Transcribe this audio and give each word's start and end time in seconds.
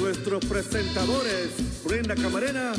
nuestros 0.00 0.44
presentadores, 0.44 1.50
Brenda 1.84 2.16
Camarena. 2.16 2.72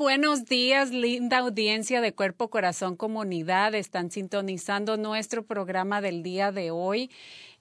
Buenos 0.00 0.46
días, 0.46 0.92
linda 0.92 1.36
audiencia 1.36 2.00
de 2.00 2.14
Cuerpo, 2.14 2.48
Corazón, 2.48 2.96
Comunidad. 2.96 3.74
Están 3.74 4.10
sintonizando 4.10 4.96
nuestro 4.96 5.42
programa 5.44 6.00
del 6.00 6.22
día 6.22 6.52
de 6.52 6.70
hoy. 6.70 7.10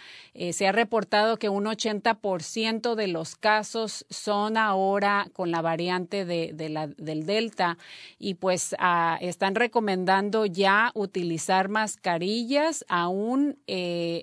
Se 0.51 0.69
ha 0.69 0.73
reportado 0.73 1.39
que 1.39 1.49
un 1.49 1.65
80% 1.65 2.95
de 2.95 3.07
los 3.07 3.37
casos 3.37 4.05
son 4.11 4.59
ahora 4.59 5.29
con 5.33 5.51
la 5.51 5.63
variante 5.63 6.27
de, 6.27 6.69
la, 6.69 6.89
del 6.89 7.25
Delta 7.25 7.79
y 8.19 8.35
pues 8.35 8.77
ah, 8.79 9.17
están 9.23 9.55
recomendando 9.55 10.45
ya 10.45 10.91
utilizar 10.93 11.71
mascarillas 11.71 12.85
aún 12.91 13.57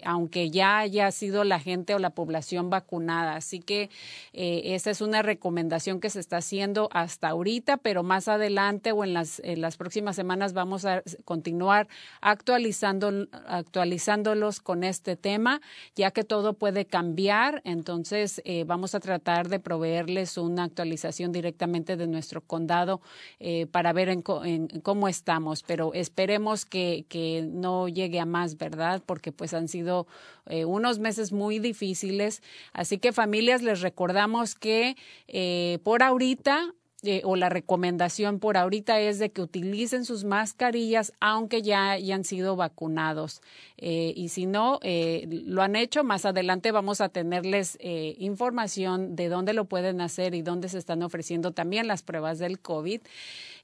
aunque 0.06 0.52
ya 0.52 0.78
haya 0.78 1.10
sido 1.10 1.44
la 1.44 1.60
gente 1.60 1.96
o 1.96 2.00
la 2.00 2.12
población 2.12 2.70
vacunada. 2.70 3.23
Así 3.30 3.60
que 3.60 3.90
eh, 4.34 4.62
esa 4.76 4.92
es 4.92 5.02
una 5.02 5.22
recomendación 5.22 6.00
que 6.00 6.10
se 6.10 6.20
está 6.20 6.38
haciendo 6.38 6.90
hasta 6.92 7.30
ahorita, 7.30 7.78
pero 7.78 8.04
más 8.04 8.28
adelante 8.28 8.92
o 8.92 9.04
en 9.04 9.14
las, 9.14 9.42
próximas 9.78 10.16
semanas 10.16 10.54
vamos 10.54 10.86
a 10.86 11.04
continuar 11.26 11.88
actualizando, 12.22 13.28
actualizándolos 13.48 14.60
con 14.60 14.84
este 14.84 15.16
tema, 15.16 15.62
ya 15.96 16.12
que 16.12 16.24
todo 16.24 16.54
puede 16.54 16.86
cambiar. 16.86 17.62
Entonces, 17.64 18.42
eh, 18.46 18.64
vamos 18.66 18.96
a 18.96 19.00
tratar 19.00 19.50
de 19.50 19.60
proveerles 19.60 20.38
una 20.38 20.64
actualización 20.64 21.32
directamente 21.32 21.98
de 21.98 22.08
nuestro 22.08 22.42
condado 22.42 23.02
eh, 23.40 23.68
para 23.68 23.94
ver 23.94 24.10
en, 24.10 24.24
en 24.44 24.68
cómo 24.82 25.08
estamos, 25.08 25.64
pero 25.64 25.94
esperemos 25.94 26.66
que, 26.66 27.06
no 27.54 27.88
llegue 27.88 28.20
a 28.20 28.26
más, 28.26 28.58
¿verdad? 28.58 29.02
Porque 29.06 29.32
pues 29.32 29.54
han 29.54 29.68
sido 29.68 30.08
unos 30.66 31.00
meses 31.00 31.32
muy 31.32 31.60
difíciles. 31.60 32.42
Así 32.74 32.98
que 32.98 33.13
familias, 33.14 33.62
les 33.62 33.82
recordamos 33.82 34.56
que 34.56 34.96
eh, 35.28 35.80
por 35.84 36.04
ahorita 36.04 36.74
eh, 37.06 37.22
o 37.26 37.36
la 37.36 37.50
recomendación 37.50 38.40
por 38.40 38.56
ahorita 38.56 38.98
es 39.02 39.20
de 39.20 39.30
que 39.30 39.42
utilicen 39.42 40.06
sus 40.06 40.24
mascarillas 40.24 41.12
aunque 41.20 41.62
ya 41.62 41.92
hayan 41.92 42.24
sido 42.24 42.56
vacunados. 42.56 43.42
Eh, 43.78 44.14
y 44.16 44.30
si 44.30 44.46
no 44.46 44.80
eh, 44.84 45.28
lo 45.28 45.62
han 45.62 45.76
hecho, 45.76 46.06
más 46.06 46.24
adelante 46.24 46.72
vamos 46.72 47.02
a 47.02 47.10
tenerles 47.10 47.78
información 47.82 49.18
de 49.18 49.28
dónde 49.28 49.52
lo 49.52 49.66
pueden 49.66 50.00
hacer 50.00 50.34
y 50.34 50.44
dónde 50.44 50.70
se 50.70 50.78
están 50.78 51.04
ofreciendo 51.04 51.52
también 51.52 51.88
las 51.88 52.04
pruebas 52.04 52.40
del 52.40 52.62
COVID. 52.62 53.02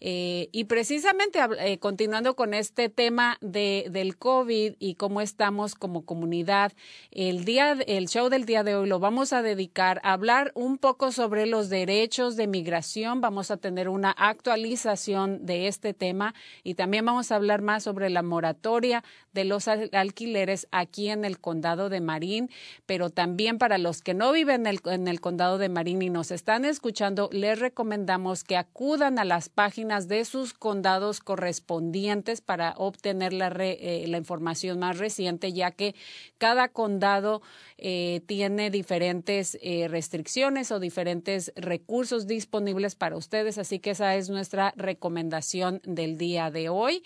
Y 0.01 0.63
precisamente 0.66 1.40
continuando 1.80 2.36
con 2.36 2.54
este 2.54 2.88
tema 2.88 3.38
de, 3.42 3.88
del 3.92 4.18
COVID 4.18 4.75
y 4.80 4.96
cómo 4.96 5.19
estamos 5.19 5.75
como 5.75 6.06
comunidad, 6.06 6.72
el, 7.12 7.44
día, 7.44 7.74
el 7.86 8.07
show 8.07 8.30
del 8.30 8.46
día 8.46 8.63
de 8.63 8.75
hoy 8.75 8.88
lo 8.88 9.00
vamos 9.00 9.34
a 9.34 9.42
dedicar 9.42 10.00
a 10.04 10.13
hablar 10.13 10.51
un 10.56 10.78
poco 10.78 11.12
sobre 11.12 11.46
los 11.48 11.69
derechos 11.69 12.38
de 12.38 12.48
migración. 12.48 13.19
Vamos 13.19 13.51
a 13.51 13.57
tener 13.57 13.90
una 13.90 14.12
actualización 14.12 15.46
de 15.46 15.68
este 15.68 15.94
tema 15.94 16.34
y 16.63 16.75
también 16.75 17.06
vamos 17.06 17.31
a 17.31 17.36
hablar 17.36 17.62
más 17.62 17.84
sobre 17.84 18.10
la 18.10 18.24
moratoria 18.24 19.04
de 19.34 19.44
los 19.44 19.68
alquileres 19.68 20.68
aquí 20.72 21.10
en 21.10 21.25
el 21.25 21.40
condado 21.40 21.90
de 21.90 22.02
Marín, 22.02 22.50
pero 22.86 23.10
también 23.10 23.57
para 23.57 23.78
los 23.78 24.02
que 24.02 24.13
no 24.13 24.31
viven 24.31 24.62
en 24.62 24.68
el, 24.68 24.80
en 24.86 25.07
el 25.07 25.19
condado 25.19 25.57
de 25.57 25.69
Marín 25.69 26.02
y 26.02 26.10
nos 26.10 26.31
están 26.31 26.66
escuchando, 26.66 27.30
les 27.31 27.60
recomendamos 27.60 28.44
que 28.44 28.57
acudan 28.57 29.19
a 29.19 29.25
las 29.25 29.50
páginas 29.50 29.88
de 29.89 30.24
sus 30.24 30.53
condados 30.53 31.19
correspondientes 31.19 32.41
para 32.41 32.74
obtener 32.77 33.33
la, 33.33 33.47
eh, 33.59 34.06
la 34.07 34.18
información 34.18 34.80
más 34.80 35.00
reciente, 35.00 35.51
ya 35.51 35.71
que 35.71 35.95
cada 36.38 36.69
condado 36.69 37.41
eh, 37.77 38.21
tiene 38.25 38.69
diferentes 38.69 39.57
eh, 39.62 39.88
restricciones 39.88 40.71
o 40.71 40.80
diferentes 40.80 41.51
recursos 41.56 42.27
disponibles 42.27 42.95
para 42.95 43.18
ustedes, 43.18 43.57
así 43.57 43.80
que 43.80 43.91
esa 43.91 44.15
es 44.15 44.30
nuestra 44.30 44.74
recomendación 44.75 45.81
del 45.83 46.18
día 46.18 46.51
de 46.51 46.69
hoy. 46.69 47.03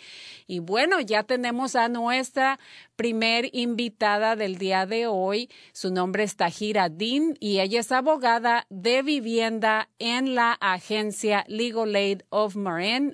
Y 0.47 0.59
bueno, 0.59 0.99
ya 0.99 1.23
tenemos 1.23 1.75
a 1.75 1.87
nuestra 1.89 2.59
primer 2.95 3.49
invitada 3.53 4.35
del 4.35 4.57
día 4.57 4.85
de 4.85 5.07
hoy. 5.07 5.49
Su 5.71 5.91
nombre 5.91 6.23
es 6.23 6.35
Tahira 6.35 6.89
Dean 6.89 7.35
y 7.39 7.59
ella 7.59 7.79
es 7.79 7.91
abogada 7.91 8.65
de 8.69 9.03
vivienda 9.03 9.89
en 9.99 10.35
la 10.35 10.53
agencia 10.53 11.45
Legal 11.47 11.95
Aid 11.95 12.21
of 12.29 12.55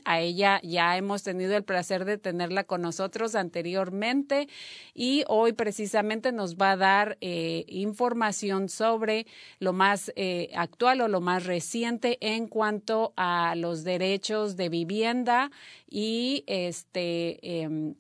A 0.06 0.20
ella 0.20 0.62
ya 0.64 0.96
hemos 0.98 1.24
tenido 1.24 1.58
el 1.58 1.64
placer 1.64 2.06
de 2.06 2.18
tenerla 2.18 2.64
con 2.64 2.82
nosotros 2.82 3.36
anteriormente 3.36 4.48
y 4.94 5.24
hoy 5.28 5.54
precisamente 5.54 6.32
nos 6.32 6.56
va 6.56 6.72
a 6.72 6.78
dar 6.78 7.18
eh, 7.22 7.66
información 7.68 8.70
sobre 8.70 9.26
lo 9.60 9.74
más 9.74 10.14
eh, 10.16 10.50
actual 10.56 11.02
o 11.02 11.08
lo 11.08 11.22
más 11.22 11.46
reciente 11.46 12.18
en 12.22 12.48
cuanto 12.48 13.14
a 13.18 13.56
los 13.56 13.84
derechos 13.84 14.56
de 14.56 14.70
vivienda 14.70 15.52
y 15.90 16.44
este 16.48 17.62
em, 17.62 17.96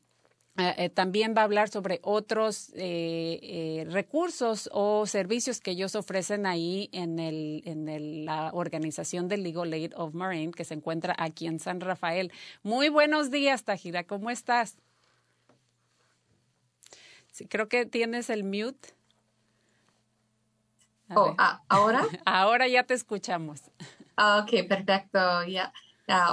eh, 0.59 0.89
también 0.89 1.33
va 1.35 1.41
a 1.41 1.43
hablar 1.45 1.69
sobre 1.69 1.99
otros 2.03 2.71
eh, 2.75 3.87
recursos 3.89 4.69
o 4.73 5.05
servicios 5.05 5.59
que 5.59 5.71
ellos 5.71 5.95
ofrecen 5.95 6.45
ahí 6.45 6.89
en, 6.91 7.19
el, 7.19 7.61
en 7.65 8.25
la 8.25 8.51
organización 8.53 9.27
del 9.27 9.43
Legal 9.43 9.71
Aid 9.71 9.93
of 9.95 10.13
Marine 10.13 10.51
que 10.51 10.65
se 10.65 10.73
encuentra 10.73 11.15
aquí 11.17 11.47
en 11.47 11.59
San 11.59 11.79
Rafael. 11.79 12.31
Muy 12.63 12.89
buenos 12.89 13.31
días, 13.31 13.63
Tajira, 13.63 14.03
¿cómo 14.03 14.29
estás? 14.29 14.77
Sí, 17.31 17.47
creo 17.47 17.69
que 17.69 17.85
tienes 17.85 18.29
el 18.29 18.43
mute. 18.43 18.93
Oh, 21.15 21.33
ah, 21.37 21.61
¿Ahora? 21.69 22.03
Ahora 22.25 22.67
ya 22.67 22.83
te 22.83 22.93
escuchamos. 22.93 23.61
Ah, 24.15 24.43
ok, 24.43 24.67
perfecto. 24.67 25.19
Ya. 25.45 25.71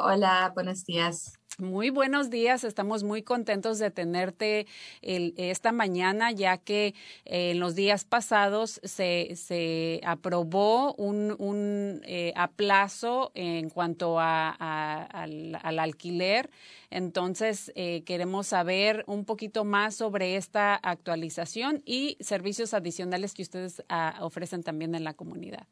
hola, 0.03 0.51
buenos 0.55 0.85
días. 0.85 1.39
Muy 1.59 1.89
buenos 1.89 2.29
días, 2.29 2.65
estamos 2.65 3.03
muy 3.03 3.23
contentos 3.23 3.79
de 3.79 3.91
tenerte 3.91 4.67
esta 5.01 5.73
mañana, 5.73 6.31
ya 6.31 6.59
que 6.59 6.89
eh, 7.25 7.53
en 7.53 7.61
los 7.61 7.75
días 7.75 8.05
pasados 8.05 8.79
se, 8.85 9.37
se 9.37 10.03
aprobó 10.05 10.93
un, 10.97 11.35
un 11.39 12.03
eh, 12.05 12.35
aplazo 12.37 13.33
en 13.35 13.71
cuanto 13.71 14.21
a, 14.21 14.51
al, 14.51 15.79
alquiler. 15.79 16.51
Entonces, 16.91 17.73
eh, 17.75 18.03
queremos 18.05 18.49
saber 18.49 19.03
un 19.07 19.25
poquito 19.25 19.65
más 19.65 19.95
sobre 19.95 20.37
esta 20.37 20.75
actualización 20.75 21.83
y 21.87 22.19
servicios 22.21 22.75
adicionales 22.75 23.33
que 23.33 23.41
ustedes 23.41 23.83
ah, 23.89 24.19
ofrecen 24.21 24.63
también 24.63 24.95
en 24.95 25.05
la 25.05 25.15
comunidad. 25.15 25.67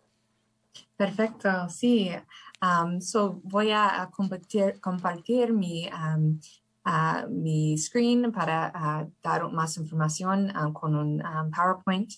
Perfecto, 0.96 1.68
sí. 1.68 2.10
Um, 2.62 3.00
so 3.00 3.40
voy 3.44 3.70
a 3.72 4.08
compartir, 4.10 4.80
compartir 4.80 5.52
mi, 5.52 5.90
mi 7.28 7.76
screen 7.76 8.32
para 8.32 9.10
dar 9.22 9.50
más 9.50 9.76
información 9.76 10.52
um, 10.56 10.72
con 10.72 10.94
un 10.94 11.22
PowerPoint. 11.50 12.12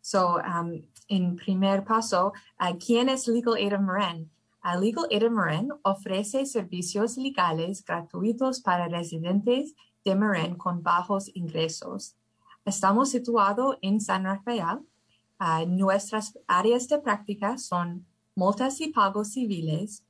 So, 0.00 0.40
en 1.08 1.36
primer 1.36 1.84
paso, 1.84 2.32
¿quién 2.84 3.08
es 3.08 3.28
Legal 3.28 3.54
Aid 3.54 3.74
of 3.74 3.80
Marin? 3.82 4.30
Legal 4.80 5.06
Aid 5.10 5.24
of 5.24 5.32
Marin 5.32 5.72
ofrece 5.82 6.46
servicios 6.46 7.16
legales 7.16 7.84
gratuitos 7.84 8.60
para 8.60 8.88
residentes 8.88 9.74
de 10.04 10.14
Marin 10.16 10.56
con 10.56 10.82
bajos 10.82 11.30
ingresos. 11.34 12.16
Estamos 12.64 13.10
situados 13.10 13.76
en 13.82 14.00
San 14.00 14.24
Rafael. 14.24 14.80
Nuestras 15.66 16.38
áreas 16.46 16.88
de 16.88 16.98
práctica 16.98 17.58
son 17.58 18.06
multas 18.34 18.80
y 18.80 18.88
pagos 18.88 19.32
civiles, 19.32 20.04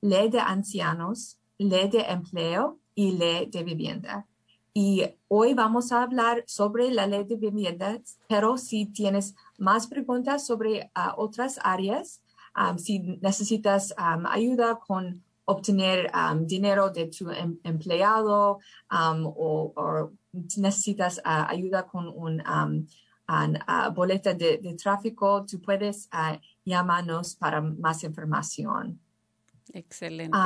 ley 0.00 0.28
de 0.30 0.40
ancianos, 0.40 1.38
ley 1.58 1.88
de 1.88 2.00
empleo 2.00 2.78
y 2.94 3.12
ley 3.12 3.46
de 3.46 3.64
vivienda. 3.64 4.26
Y 4.74 5.02
hoy 5.28 5.54
vamos 5.54 5.92
a 5.92 6.02
hablar 6.02 6.44
sobre 6.46 6.90
la 6.90 7.06
ley 7.06 7.24
de 7.24 7.36
vivienda, 7.36 8.00
pero 8.28 8.56
si 8.56 8.86
tienes 8.86 9.34
más 9.58 9.86
preguntas 9.86 10.46
sobre 10.46 10.90
ah, 10.94 11.14
otras 11.16 11.58
áreas, 11.62 12.22
um, 12.56 12.78
si 12.78 13.00
necesitas 13.20 13.92
ayuda 13.96 14.78
con 14.78 15.22
obtener 15.46 16.10
dinero 16.42 16.90
de 16.90 17.06
tu 17.06 17.30
em, 17.30 17.58
empleado 17.64 18.58
o, 18.90 20.12
necesitas 20.56 21.20
ah, 21.24 21.48
ayuda 21.48 21.86
con 21.86 22.06
un 22.08 22.42
uh, 23.28 23.92
boleta 23.92 24.34
de, 24.34 24.58
de, 24.58 24.74
tráfico, 24.74 25.44
tú 25.44 25.60
puedes 25.60 26.08
llámanos 26.64 27.34
para 27.36 27.60
más 27.60 28.02
información. 28.04 29.00
Excelente. 29.72 30.36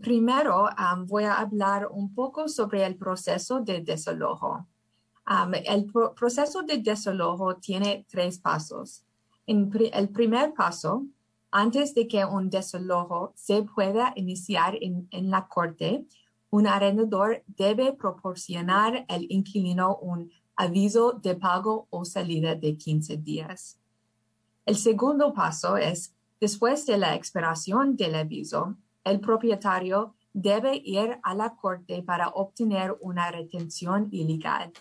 primero, 0.00 0.68
voy 1.06 1.24
a 1.24 1.34
hablar 1.34 1.88
un 1.90 2.14
poco 2.14 2.48
sobre 2.48 2.84
el 2.84 2.96
proceso 2.96 3.60
de 3.60 3.80
desalojo. 3.80 4.66
el 5.64 5.86
proceso 6.14 6.62
de 6.62 6.78
desalojo 6.78 7.56
tiene 7.56 8.06
tres 8.08 8.38
pasos. 8.38 9.04
En 9.46 9.70
el 9.92 10.08
primer 10.10 10.52
paso, 10.54 11.06
antes 11.50 11.94
de 11.94 12.06
que 12.06 12.24
un 12.24 12.50
desalojo 12.50 13.32
se 13.36 13.62
pueda 13.62 14.12
iniciar 14.16 14.76
en, 14.80 15.08
en 15.10 15.30
la 15.30 15.46
corte, 15.48 16.04
un 16.50 16.66
arrendador 16.66 17.42
debe 17.46 17.92
proporcionar 17.92 19.04
al 19.08 19.26
inquilino 19.30 19.96
un 19.96 20.30
aviso 20.56 21.12
de 21.12 21.34
pago 21.34 21.86
o 21.90 22.04
salida 22.04 22.54
de 22.54 22.76
15 22.76 23.18
días. 23.18 23.78
El 24.64 24.76
segundo 24.76 25.32
paso 25.32 25.76
es, 25.76 26.14
después 26.40 26.86
de 26.86 26.98
la 26.98 27.14
expiración 27.14 27.96
del 27.96 28.14
aviso, 28.14 28.76
el 29.04 29.20
propietario 29.20 30.14
debe 30.32 30.82
ir 30.84 31.18
a 31.22 31.34
la 31.34 31.54
corte 31.56 32.02
para 32.02 32.28
obtener 32.28 32.96
una 33.00 33.30
retención 33.30 34.08
ilegal. 34.10 34.72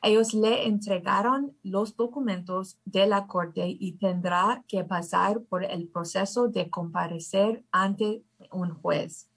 Ellos 0.00 0.32
le 0.32 0.66
entregaron 0.66 1.56
los 1.64 1.96
documentos 1.96 2.78
de 2.84 3.06
la 3.06 3.26
corte 3.26 3.66
y 3.68 3.92
tendrá 3.92 4.64
que 4.68 4.84
pasar 4.84 5.40
por 5.40 5.64
el 5.64 5.88
proceso 5.88 6.46
de 6.46 6.70
comparecer 6.70 7.64
ante 7.72 8.22
un 8.52 8.70
juez. 8.74 9.28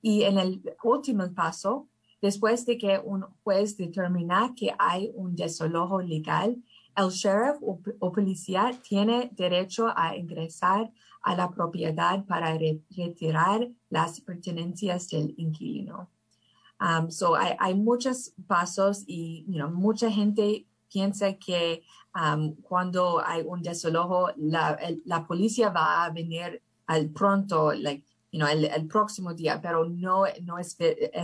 Y 0.00 0.24
en 0.24 0.38
el 0.38 0.62
último 0.82 1.32
paso, 1.32 1.86
después 2.22 2.64
de 2.64 2.78
que 2.78 2.98
un 3.04 3.26
juez 3.42 3.76
determina 3.76 4.54
que 4.56 4.74
hay 4.78 5.10
un 5.14 5.34
desalojo 5.34 6.00
legal, 6.00 6.56
el 6.96 7.10
sheriff 7.10 7.56
o, 7.60 8.12
policía 8.12 8.70
tiene 8.88 9.30
derecho 9.32 9.92
a 9.94 10.16
ingresar 10.16 10.90
a 11.22 11.34
la 11.34 11.50
propiedad 11.50 12.24
para 12.26 12.56
retirar 12.96 13.68
las 13.90 14.20
pertenencias 14.20 15.08
del 15.08 15.34
inquilino. 15.36 16.08
Um, 16.80 17.10
so 17.10 17.36
hay, 17.36 17.74
muchos 17.74 18.32
pasos 18.46 19.04
y 19.06 19.44
mucha 19.72 20.10
gente 20.10 20.66
piensa 20.92 21.32
que 21.34 21.82
um, 22.14 22.56
cuando 22.56 23.22
hay 23.24 23.42
un 23.46 23.62
desalojo, 23.62 24.30
la, 24.36 25.24
policía 25.26 25.70
va 25.70 26.04
a 26.04 26.10
venir 26.10 26.60
al 26.86 27.08
pronto, 27.10 27.72
you 28.32 28.38
know, 28.38 28.48
el, 28.48 28.86
próximo 28.88 29.34
día, 29.34 29.60
pero 29.60 29.84
no, 29.88 30.24
no 30.42 30.58
es, 30.58 30.76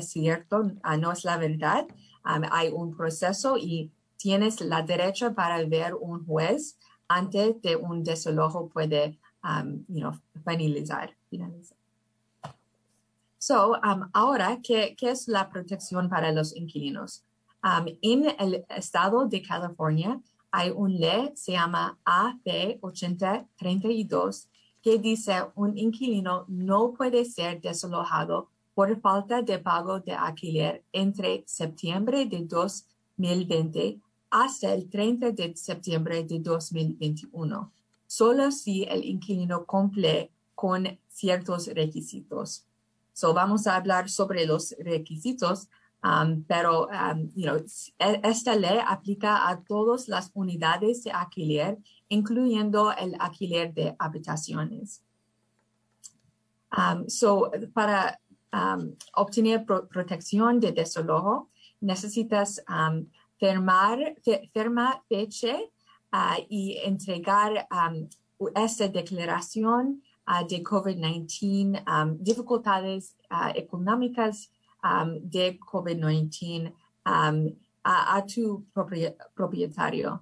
cierto, 0.02 0.70
ah, 0.82 0.96
no 0.96 1.10
es 1.10 1.24
la 1.24 1.38
verdad. 1.38 1.86
Um, 2.24 2.42
hay 2.52 2.68
un 2.68 2.94
proceso 2.94 3.56
y 3.56 3.90
tienes 4.18 4.60
la 4.60 4.82
derecha 4.82 5.34
para 5.34 5.64
ver 5.64 5.94
un 5.94 6.24
juez 6.26 6.78
antes 7.08 7.60
de 7.62 7.76
un 7.76 8.04
desalojo 8.04 8.68
puede 8.68 9.18
um, 9.42 9.84
finalizar. 10.44 11.16
So, 13.38 13.72
um, 13.82 14.10
ahora, 14.12 14.58
¿qué, 14.62 14.94
¿qué, 14.94 15.10
es 15.10 15.28
la 15.28 15.48
protección 15.48 16.10
para 16.10 16.30
los 16.32 16.54
inquilinos? 16.54 17.24
Um, 17.64 17.86
en 18.02 18.26
el 18.38 18.66
estado 18.68 19.26
de 19.26 19.40
California 19.42 20.20
hay 20.50 20.70
una 20.70 20.98
ley, 20.98 21.32
se 21.34 21.52
llama 21.52 21.98
AP 22.04 22.78
8032, 22.82 24.48
que 24.82 24.98
dice 24.98 25.34
un 25.54 25.76
inquilino 25.76 26.44
no 26.48 26.94
puede 26.94 27.24
ser 27.24 27.60
desalojado 27.60 28.48
por 28.74 29.00
falta 29.00 29.42
de 29.42 29.58
pago 29.58 30.00
de 30.00 30.12
alquiler 30.12 30.84
entre 30.92 31.42
septiembre 31.46 32.26
de 32.26 32.44
2020 32.44 34.00
hasta 34.30 34.72
el 34.72 34.88
30 34.88 35.32
de 35.32 35.56
septiembre 35.56 36.22
de 36.24 36.38
2021, 36.38 37.72
solo 38.06 38.50
si 38.50 38.84
el 38.84 39.04
inquilino 39.04 39.64
cumple 39.64 40.30
con 40.54 40.98
ciertos 41.08 41.66
requisitos. 41.68 42.64
So 43.12 43.34
vamos 43.34 43.66
a 43.66 43.74
hablar 43.74 44.08
sobre 44.08 44.46
los 44.46 44.76
requisitos, 44.78 45.68
um, 46.04 46.44
pero 46.44 46.86
um, 46.86 47.32
you 47.34 47.46
know, 47.46 47.60
esta 48.22 48.54
ley 48.54 48.78
aplica 48.86 49.48
a 49.48 49.60
todas 49.64 50.06
las 50.08 50.30
unidades 50.34 51.02
de 51.02 51.10
alquiler, 51.10 51.78
incluyendo 52.08 52.92
el 52.92 53.14
alquiler 53.18 53.72
de 53.74 53.94
habitaciones. 53.98 55.02
Um, 56.76 57.08
so 57.08 57.50
para 57.72 58.18
um, 58.52 58.94
obtener 59.14 59.64
pro 59.64 59.88
protección 59.88 60.60
de 60.60 60.72
desalojo, 60.72 61.48
necesitas 61.80 62.60
um, 62.68 63.06
firmar, 63.38 64.16
firma 64.52 65.02
fecha 65.08 65.58
uh, 66.12 66.44
y 66.48 66.78
entregar 66.84 67.66
um, 67.70 68.08
esta 68.54 68.88
declaración 68.88 70.02
uh, 70.26 70.46
de 70.46 70.62
COVID-19, 70.62 71.82
um, 71.86 72.18
dificultades 72.22 73.16
uh, 73.30 73.52
económicas 73.54 74.50
de 75.22 75.58
COVID-19 75.58 76.72
um, 77.04 77.56
a, 77.82 78.16
a, 78.16 78.22
tu 78.26 78.64
propietario. 79.34 80.20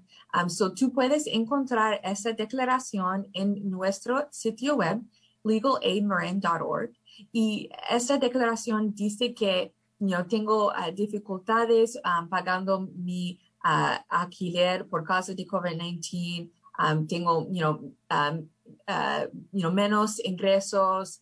So 0.48 0.72
tú 0.74 0.92
puedes 0.92 1.26
encontrar 1.26 2.00
esa 2.04 2.32
declaración 2.32 3.26
en 3.32 3.70
nuestro 3.70 4.28
sitio 4.30 4.76
web 4.76 5.02
legalaidmarin.org 5.44 6.92
y 7.32 7.70
esta 7.90 8.18
declaración 8.18 8.94
dice 8.94 9.34
que 9.34 9.72
yo 9.98 10.26
tengo 10.26 10.68
uh, 10.68 10.92
dificultades 10.94 11.98
um, 12.04 12.28
pagando 12.28 12.88
mi 12.94 13.38
uh, 13.64 13.98
alquiler 14.08 14.86
por 14.88 15.04
causa 15.04 15.34
de 15.34 15.46
COVID-19. 15.46 16.50
Um, 16.78 17.06
tengo, 17.06 17.46
you 17.50 17.60
know, 17.60 17.92
um, 18.10 18.50
uh, 18.86 19.26
you 19.52 19.62
know, 19.62 19.70
menos 19.70 20.20
ingresos. 20.20 21.20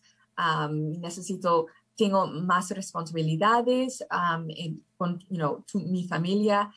necesito, 0.99 1.67
tengo 1.95 2.27
más 2.27 2.69
responsabilidades 2.71 4.03
en, 4.49 4.83
con, 4.97 5.19
you 5.29 5.37
know, 5.37 5.63
mi 5.73 6.05
familia 6.05 6.69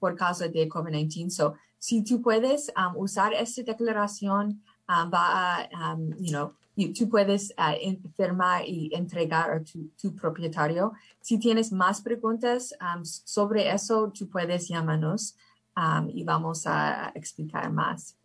por 0.00 0.16
causa 0.16 0.48
de 0.48 0.68
COVID-19. 0.68 1.30
So, 1.30 1.54
si 1.78 2.02
tú 2.02 2.20
puedes 2.22 2.72
usar 2.96 3.32
esta 3.34 3.62
declaración, 3.62 4.62
va 4.88 5.68
a, 5.70 5.96
you 6.18 6.32
know, 6.32 6.54
tú 6.76 7.08
puedes 7.08 7.52
uh, 7.56 8.10
firmar 8.16 8.66
y 8.66 8.90
entregar 8.92 9.50
a 9.50 9.62
tu, 9.62 9.90
tu, 10.00 10.14
propietario. 10.14 10.92
Si 11.20 11.38
tienes 11.38 11.72
más 11.72 12.00
preguntas 12.00 12.74
um, 12.80 13.04
sobre 13.04 13.70
eso, 13.70 14.10
tú 14.10 14.28
puedes 14.28 14.68
llamarnos 14.68 15.36
um, 15.76 16.08
y 16.08 16.24
vamos 16.24 16.66
a 16.66 17.12
explicar 17.14 17.70
más. 17.70 18.16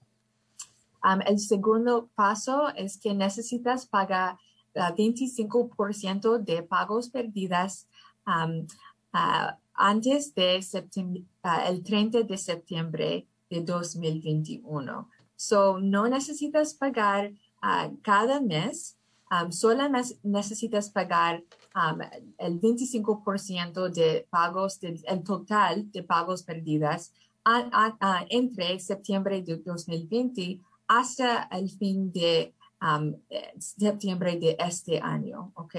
Um, 1.04 1.22
el 1.26 1.40
segundo 1.40 2.10
paso 2.16 2.70
es 2.76 2.98
que 2.98 3.14
necesitas 3.14 3.86
pagar 3.86 4.38
uh, 4.76 4.96
25% 4.96 6.40
de 6.40 6.64
pagos 6.64 7.10
perdidas 7.10 7.88
uh, 8.26 8.66
antes 9.80 10.36
de 10.36 10.60
uh, 10.60 11.50
el 11.68 11.84
30 11.84 12.24
de 12.24 12.38
septiembre 12.38 13.28
de 13.50 13.62
2021. 13.62 15.08
So, 15.36 15.80
no 15.80 16.08
necesitas 16.08 16.74
pagar 16.74 17.32
uh, 17.64 17.96
cada 18.04 18.42
mes, 18.42 18.98
um, 19.32 19.52
solo 19.52 19.88
necesitas 20.24 20.90
pagar 20.90 21.42
um, 21.74 22.02
el 22.38 22.60
25% 22.60 23.90
de 23.90 24.28
pagos, 24.30 24.80
de, 24.82 25.00
el 25.08 25.24
total 25.24 25.90
de 25.92 26.04
pagos 26.04 26.44
perdidas 26.44 27.14
entre 28.30 28.80
septiembre 28.80 29.42
de 29.42 29.58
2020 29.58 30.60
hasta 30.88 31.48
el 31.52 31.70
fin 31.70 32.12
de 32.12 32.54
um, 32.82 33.16
septiembre 33.58 34.38
de 34.38 34.58
este 34.60 35.00
año, 35.00 35.52
¿ok? 35.56 35.76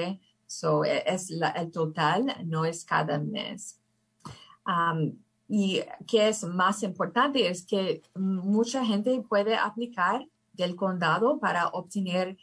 So, 0.47 0.85
e, 0.85 1.05
es 1.07 1.31
la, 1.31 1.51
el 1.51 1.71
total, 1.71 2.35
no 2.47 2.65
es 2.65 2.85
cada 2.85 3.19
mes. 3.19 3.80
Y 5.49 5.81
que 6.07 6.29
es 6.29 6.45
más 6.45 6.83
importante 6.83 7.49
es 7.49 7.67
que 7.67 8.03
mucha 8.15 8.85
gente 8.85 9.21
puede 9.29 9.57
aplicar 9.57 10.27
del 10.53 10.77
condado 10.77 11.41
para 11.41 11.69
obtener 11.69 12.37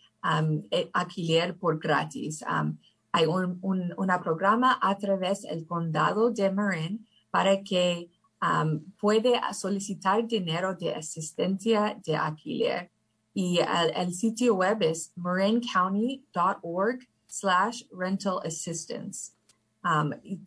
eh, 0.72 0.90
alquiler 0.94 1.58
por 1.58 1.80
gratis. 1.80 2.44
Hay 3.14 3.26
un, 3.26 3.60
un 3.62 3.94
una 3.98 4.22
programa 4.22 4.78
a 4.82 4.98
través 4.98 5.44
del 5.44 5.66
condado 5.66 6.32
de 6.32 6.52
Marin 6.52 7.08
para 7.32 7.64
que 7.64 8.10
puede 9.00 9.40
solicitar 9.54 10.28
dinero 10.28 10.76
de 10.76 10.96
asistencia 10.96 12.00
de 12.06 12.16
alquiler. 12.16 12.92
Y 13.34 13.60
el, 13.96 14.14
sitio 14.14 14.56
web 14.56 14.82
es 14.82 15.12
marincounty.org 15.16 17.08
slash 17.28 17.84
rental 17.92 18.40
assistance. 18.44 19.34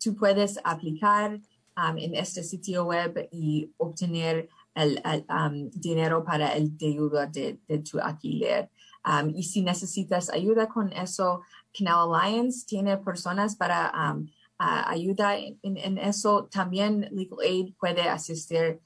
Tú 0.03 0.15
puedes 0.15 0.59
aplicar 0.63 1.39
um, 1.77 1.97
en 1.97 2.15
este 2.15 2.43
sitio 2.43 2.85
web 2.85 3.27
y 3.31 3.71
obtener 3.77 4.49
el, 4.75 5.01
um, 5.29 5.69
dinero 5.71 6.23
para 6.23 6.55
el 6.55 6.77
deuda 6.77 7.27
de, 7.27 7.59
tu 7.89 7.99
alquiler. 7.99 8.69
Um, 9.03 9.29
y 9.35 9.43
si 9.43 9.61
necesitas 9.61 10.29
ayuda 10.29 10.67
con 10.67 10.93
eso, 10.93 11.41
Canal 11.77 12.13
Alliance 12.13 12.65
tiene 12.67 12.97
personas 12.97 13.55
para 13.55 13.91
um, 13.93 14.27
ayuda 14.57 15.37
en, 15.37 15.97
eso. 15.97 16.47
También 16.51 17.07
Legal 17.11 17.39
Aid 17.43 17.73
puede 17.79 18.03
asistir 18.03 18.79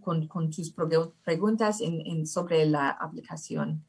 con, 0.00 0.50
tus 0.50 0.72
preguntas 1.24 1.80
sobre 2.24 2.66
la 2.66 2.90
aplicación. 2.90 3.84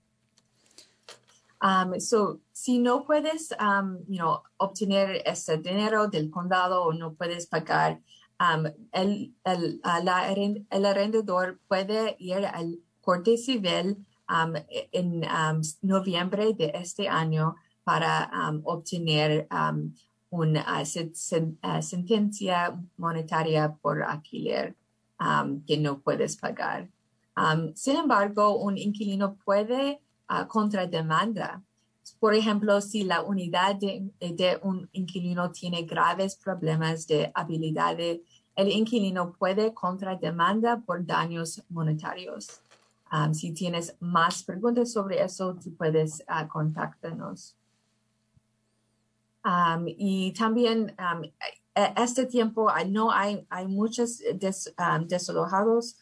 Um, 1.64 1.98
so, 2.00 2.42
si 2.52 2.78
no 2.78 3.06
puedes, 3.06 3.54
um, 3.58 4.04
you 4.10 4.22
obtener 4.60 5.22
ese 5.26 5.58
dinero 5.58 6.10
del 6.10 6.30
condado 6.30 6.84
o 6.84 6.92
no 6.92 7.14
puedes 7.14 7.48
pagar 7.48 8.00
Um, 8.40 8.66
el, 8.92 9.34
el, 9.46 9.82
el, 9.84 10.86
arrendador 10.86 11.60
puede 11.68 12.16
ir 12.20 12.46
al 12.46 12.80
corte 13.02 13.38
civil 13.38 14.06
um, 14.28 14.56
en 14.92 15.24
um, 15.24 15.62
noviembre 15.82 16.54
de 16.54 16.72
este 16.74 17.08
año 17.08 17.56
para 17.84 18.32
obtener 18.64 19.48
una 20.30 20.66
uh, 20.82 21.82
sentencia 21.82 22.80
monetaria 22.98 23.76
por 23.82 24.04
alquiler 24.04 24.76
que 25.68 25.78
no 25.78 26.00
puedes 26.00 26.36
pagar. 26.38 26.90
sin 27.76 27.98
embargo, 27.98 28.58
un 28.58 28.78
inquilino 28.78 29.36
puede 29.46 30.02
uh, 30.30 30.48
contrademanda 30.48 31.62
por 32.20 32.34
ejemplo, 32.34 32.80
si 32.82 33.04
la 33.04 33.22
unidad 33.22 33.76
de, 33.76 34.10
de, 34.20 34.60
un 34.64 34.90
inquilino 34.94 35.52
tiene 35.52 35.84
graves 35.84 36.36
problemas 36.36 37.08
de 37.08 37.32
habilidad, 37.34 37.98
el 38.00 38.72
inquilino 38.72 39.34
puede 39.34 39.74
contrademanda 39.74 40.82
por 40.86 41.06
daños 41.06 41.62
monetarios. 41.70 42.62
Um, 43.12 43.34
si 43.34 43.52
tienes 43.52 43.96
más 44.00 44.44
preguntas 44.44 44.92
sobre 44.92 45.22
eso, 45.22 45.56
tú 45.56 45.76
puedes 45.76 46.22
uh, 46.22 46.48
contactarnos. 46.48 47.56
Um, 49.46 49.86
y 49.88 50.34
también 50.34 50.96
um, 50.98 51.24
e, 51.24 51.94
este 51.98 52.26
tiempo 52.26 52.70
no 52.88 53.12
hay, 53.12 53.46
hay 53.50 53.68
muchos 53.68 54.22
desalojados, 55.08 55.98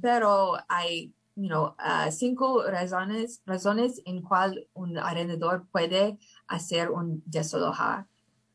pero 0.00 0.56
hay 0.68 1.15
you 1.36 1.48
know, 1.48 1.74
uh, 1.78 2.10
cinco 2.10 2.64
razones, 2.66 3.42
razones 3.46 4.00
en 4.06 4.22
cual 4.22 4.66
un 4.74 4.96
arrendador 4.96 5.66
puede 5.70 6.18
hacer 6.48 6.90
un 6.90 7.22
desalojar, 7.26 8.06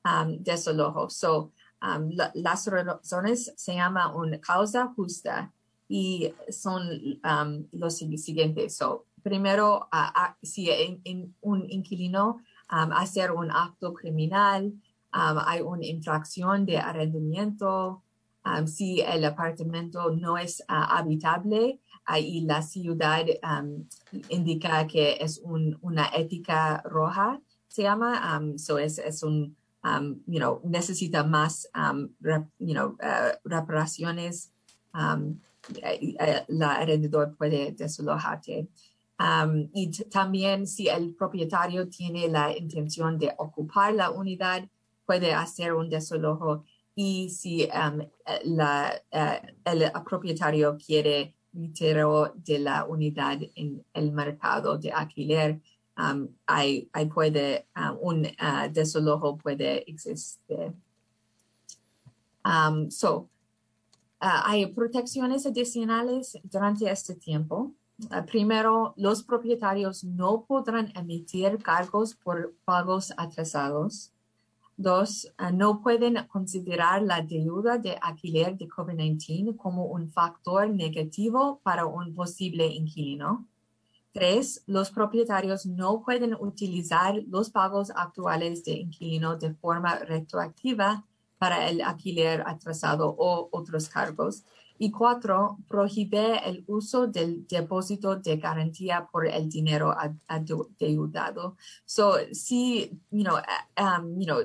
um, 0.03 0.43
desalojo. 0.43 1.09
So, 1.11 1.51
um, 1.81 2.11
las 2.33 2.67
razones 2.67 3.53
se 3.55 3.75
llama 3.75 4.13
una 4.15 4.39
causa 4.39 4.91
justa 4.95 5.53
y 5.87 6.33
son 6.49 7.19
um, 7.23 7.67
los 7.71 7.97
siguientes. 7.97 8.75
So, 8.75 9.05
primero, 9.21 9.87
uh, 9.93 10.33
si 10.41 10.71
en, 10.71 11.35
un 11.41 11.69
inquilino 11.69 12.39
um, 12.71 12.91
hacer 12.93 13.31
un 13.31 13.51
acto 13.51 13.93
criminal, 13.93 14.73
um, 15.13 15.37
hay 15.45 15.61
una 15.61 15.85
infracción 15.85 16.65
de 16.65 16.79
arrendamiento, 16.79 18.01
um, 18.43 18.65
si 18.65 19.01
el 19.01 19.23
apartamento 19.23 20.09
no 20.09 20.35
es 20.35 20.61
uh, 20.61 20.97
habitable, 20.97 21.79
y 22.19 22.41
la 22.41 22.61
ciudad 22.61 23.25
um, 23.43 23.87
indica 24.29 24.85
que 24.87 25.17
es 25.19 25.39
un, 25.43 25.77
una 25.81 26.09
ética 26.15 26.81
roja, 26.85 27.39
se 27.67 27.83
llama, 27.83 28.37
um, 28.37 28.57
so 28.57 28.77
es, 28.77 28.99
es 28.99 29.23
un, 29.23 29.55
you 30.27 30.39
know, 30.39 30.61
necesita 30.63 31.23
más, 31.23 31.67
rep, 32.19 32.47
you 32.59 32.73
know, 32.73 32.97
uh, 33.01 33.31
reparaciones, 33.43 34.51
um, 34.93 35.39
la 36.47 36.73
alrededor 36.75 37.35
puede 37.37 37.71
desalojarte. 37.71 38.67
Y 39.73 39.91
también 40.09 40.65
si 40.65 40.87
el 40.87 41.13
propietario 41.15 41.87
tiene 41.87 42.27
la 42.27 42.57
intención 42.57 43.17
de 43.19 43.33
ocupar 43.37 43.93
la 43.93 44.09
unidad, 44.09 44.67
puede 45.05 45.33
hacer 45.33 45.73
un 45.73 45.89
desalojo. 45.89 46.65
Y 46.95 47.29
si 47.29 47.65
um, 47.65 48.01
la, 48.43 48.93
uh, 49.13 49.47
el 49.65 49.91
propietario 50.03 50.77
quiere 50.77 51.35
retiro 51.53 52.33
de 52.35 52.59
la 52.59 52.85
unidad 52.85 53.39
en 53.55 53.83
el 53.93 54.11
mercado 54.11 54.77
de 54.77 54.91
alquiler, 54.91 55.61
um, 55.97 56.27
hay, 56.45 56.89
puede, 57.13 57.67
uh, 57.75 57.93
un 58.01 58.25
uh, 58.25 58.71
desalojo 58.71 59.37
puede 59.37 59.89
existir. 59.89 60.73
Um, 62.43 62.89
so, 62.89 63.29
uh, 64.21 64.41
hay 64.45 64.65
protecciones 64.67 65.45
adicionales 65.45 66.39
durante 66.43 66.89
este 66.89 67.15
tiempo. 67.15 67.73
Uh, 68.09 68.25
primero, 68.25 68.93
los 68.97 69.21
propietarios 69.23 70.03
no 70.03 70.45
podrán 70.47 70.91
emitir 70.95 71.57
cargos 71.61 72.15
por 72.15 72.53
pagos 72.65 73.13
atrasados. 73.17 74.11
Dos, 74.81 75.31
uh, 75.39 75.55
no 75.55 75.79
pueden 75.83 76.25
considerar 76.27 77.03
la 77.03 77.21
deuda 77.21 77.77
de 77.77 77.99
alquiler 78.01 78.57
de 78.57 78.67
COVID-19 78.67 79.55
como 79.55 79.85
un 79.85 80.09
factor 80.11 80.67
negativo 80.69 81.61
para 81.61 81.85
un 81.85 82.15
posible 82.15 82.65
inquilino. 82.65 83.47
Tres, 84.11 84.63
los 84.65 84.89
propietarios 84.89 85.67
no 85.67 86.01
pueden 86.03 86.33
utilizar 86.33 87.15
los 87.27 87.51
pagos 87.51 87.91
actuales 87.95 88.63
de 88.63 88.71
inquilino 88.71 89.35
de 89.37 89.53
forma 89.53 89.99
retroactiva 89.99 91.05
para 91.37 91.69
el 91.69 91.81
alquiler 91.81 92.43
atrasado 92.47 93.15
o 93.17 93.49
otros 93.51 93.87
cargos. 93.87 94.43
Y 94.79 94.89
cuatro, 94.89 95.59
prohíbe 95.67 96.39
el 96.49 96.63
uso 96.65 97.05
del 97.05 97.45
depósito 97.45 98.15
de 98.15 98.37
garantía 98.37 99.07
por 99.11 99.27
el 99.27 99.47
dinero 99.47 99.95
adeudado. 100.27 101.55
So, 101.85 102.17
you 102.19 103.23
know, 103.23 103.39
um, 103.77 104.19
you 104.19 104.25
know, 104.25 104.41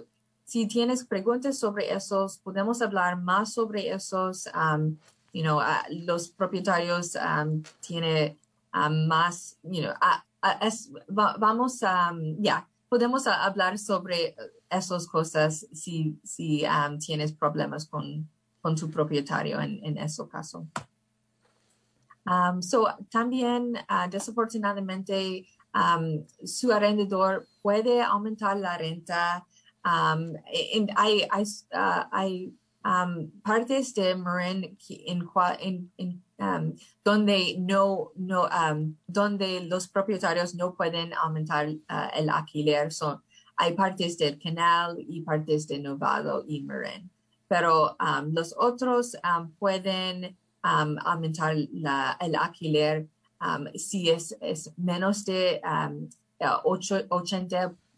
si 0.47 0.67
tienes 0.67 1.05
preguntas 1.05 1.59
sobre 1.59 1.93
esos, 1.93 2.38
podemos 2.38 2.81
hablar 2.81 3.21
más 3.21 3.53
sobre 3.53 3.91
esos. 3.91 4.47
Um, 4.55 4.97
you 5.33 5.43
know, 5.43 5.59
uh, 5.59 5.83
los 5.91 6.29
propietarios 6.29 7.17
um, 7.17 7.62
tienen 7.81 8.38
um, 8.73 9.07
más, 9.09 9.57
you 9.65 9.83
know, 9.83 9.93
uh, 10.00 10.21
uh, 10.43 10.57
es, 10.62 10.88
va, 11.11 11.37
vamos 11.38 11.83
a, 11.83 12.11
um, 12.11 12.37
ya, 12.37 12.43
yeah, 12.43 12.69
podemos 12.88 13.26
hablar 13.26 13.76
sobre 13.76 14.37
esas 14.71 15.07
cosas 15.09 15.67
si, 15.73 16.17
si 16.25 16.65
um, 16.65 16.99
tienes 16.99 17.33
problemas 17.33 17.85
con, 17.87 18.29
con 18.62 18.76
tu 18.76 18.88
propietario 18.88 19.61
en, 19.61 19.81
en 19.85 19.99
ese 19.99 20.26
caso. 20.29 20.69
Um, 22.25 22.62
so, 22.62 22.87
también, 23.11 23.76
uh, 23.91 24.09
desafortunadamente, 24.09 25.47
um, 25.75 26.25
su 26.45 26.73
arrendador 26.73 27.47
puede 27.62 28.00
aumentar 28.00 28.57
la 28.57 28.79
renta. 28.79 29.45
Um, 29.87 30.37
and 30.75 30.90
uh, 30.99 32.05
hay 32.12 32.50
um, 32.85 33.31
partes 33.45 33.93
de 33.93 34.16
Marin 34.16 34.76
um, 36.40 36.76
donde 37.05 37.59
no, 37.59 38.11
no, 38.16 38.49
um, 38.50 38.97
donde 39.09 39.69
los 39.69 39.87
propietarios 39.87 40.55
no 40.57 40.73
pueden 40.73 41.12
aumentar 41.14 41.69
uh, 41.88 42.09
el 42.16 42.28
alquiler. 42.28 42.90
Son, 42.90 43.21
hay 43.59 43.75
partes 43.75 44.19
del 44.19 44.39
canal 44.39 44.97
y 44.99 45.23
partes 45.25 45.69
de 45.69 45.78
Novado 45.78 46.45
y 46.49 46.63
Marin. 46.63 47.08
Pero 47.49 47.97
um, 48.00 48.34
los 48.34 48.52
otros 48.58 49.15
um, 49.23 49.52
pueden 49.60 50.37
um, 50.65 50.99
aumentar 51.04 51.54
el 51.54 52.34
alquiler 52.34 53.06
si 53.76 54.10
es, 54.10 54.37
es, 54.41 54.73
menos 54.76 55.25
de 55.25 55.60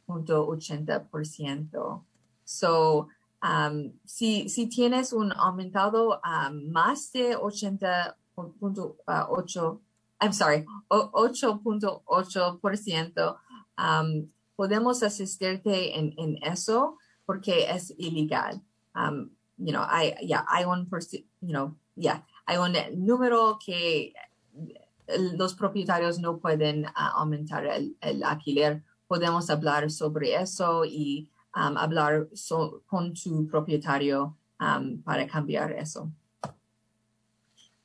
80.80%. 0.08 2.04
So, 2.44 3.08
si, 4.04 4.48
si 4.48 4.66
tienes 4.66 5.12
un 5.12 5.32
aumentado 5.32 6.20
más 6.52 7.12
de 7.12 7.36
80.8, 7.36 9.80
I'm 10.20 10.32
sorry, 10.32 10.66
8.8%, 10.88 13.36
um, 13.78 14.28
podemos 14.56 15.04
asistirte 15.04 15.96
en, 15.96 16.12
en 16.18 16.42
eso 16.42 16.98
porque 17.24 17.70
es 17.70 17.94
ilegal. 17.98 18.60
Um, 18.94 19.30
you 19.58 19.72
know, 19.72 19.84
hay, 19.88 20.16
yeah, 20.22 20.44
hay 20.48 20.64
un, 20.64 20.88
you 21.40 21.52
know, 21.52 21.76
yeah, 21.94 22.26
hay 22.46 22.56
un 22.56 22.74
número 22.96 23.58
que 23.64 24.12
los 25.36 25.54
propietarios 25.54 26.18
no 26.18 26.38
pueden 26.38 26.86
uh, 26.86 27.16
aumentar 27.16 27.64
el, 27.66 27.96
el, 28.00 28.24
alquiler. 28.24 28.82
Podemos 29.08 29.50
hablar 29.50 29.90
sobre 29.90 30.34
eso 30.34 30.84
y 30.84 31.28
um, 31.56 31.76
hablar 31.76 32.28
so, 32.34 32.82
con 32.86 33.14
tu 33.14 33.46
propietario 33.46 34.36
um, 34.60 35.02
para 35.02 35.26
cambiar 35.26 35.72
eso. 35.72 36.12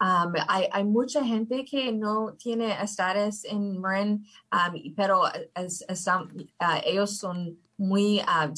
Um, 0.01 0.33
hay, 0.49 0.67
hay, 0.69 0.83
mucha 0.83 1.23
gente 1.23 1.63
que 1.63 1.93
no 1.93 2.33
tiene 2.33 2.73
estatus 2.81 3.45
en 3.45 3.79
Marin, 3.79 4.25
um, 4.51 4.93
pero 4.97 5.23
es, 5.55 5.81
es, 5.87 6.07
um, 6.07 6.27
uh, 6.59 6.81
ellos 6.85 7.17
son 7.17 7.57
muy, 7.77 8.19
uh, 8.19 8.53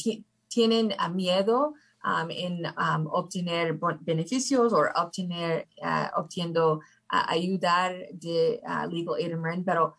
tienen 0.48 0.94
uh, 0.94 1.10
miedo 1.10 1.76
um, 2.04 2.32
en 2.32 2.66
um, 2.78 3.08
obtener 3.12 3.78
beneficios 4.02 4.74
o 4.74 4.88
obtener, 4.96 5.68
uh, 5.84 6.20
obteniendo 6.20 6.80
ayudar 7.10 7.94
de 8.14 8.60
Legal 8.90 9.16
Aid 9.16 9.32
in 9.32 9.40
Marin, 9.40 9.64
pero, 9.64 9.96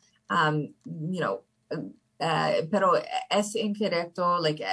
you 0.84 1.20
know, 1.20 1.44
uh, 2.20 2.66
pero 2.70 2.92
es 3.30 3.54
incorrecto, 3.54 4.38
like, 4.38 4.64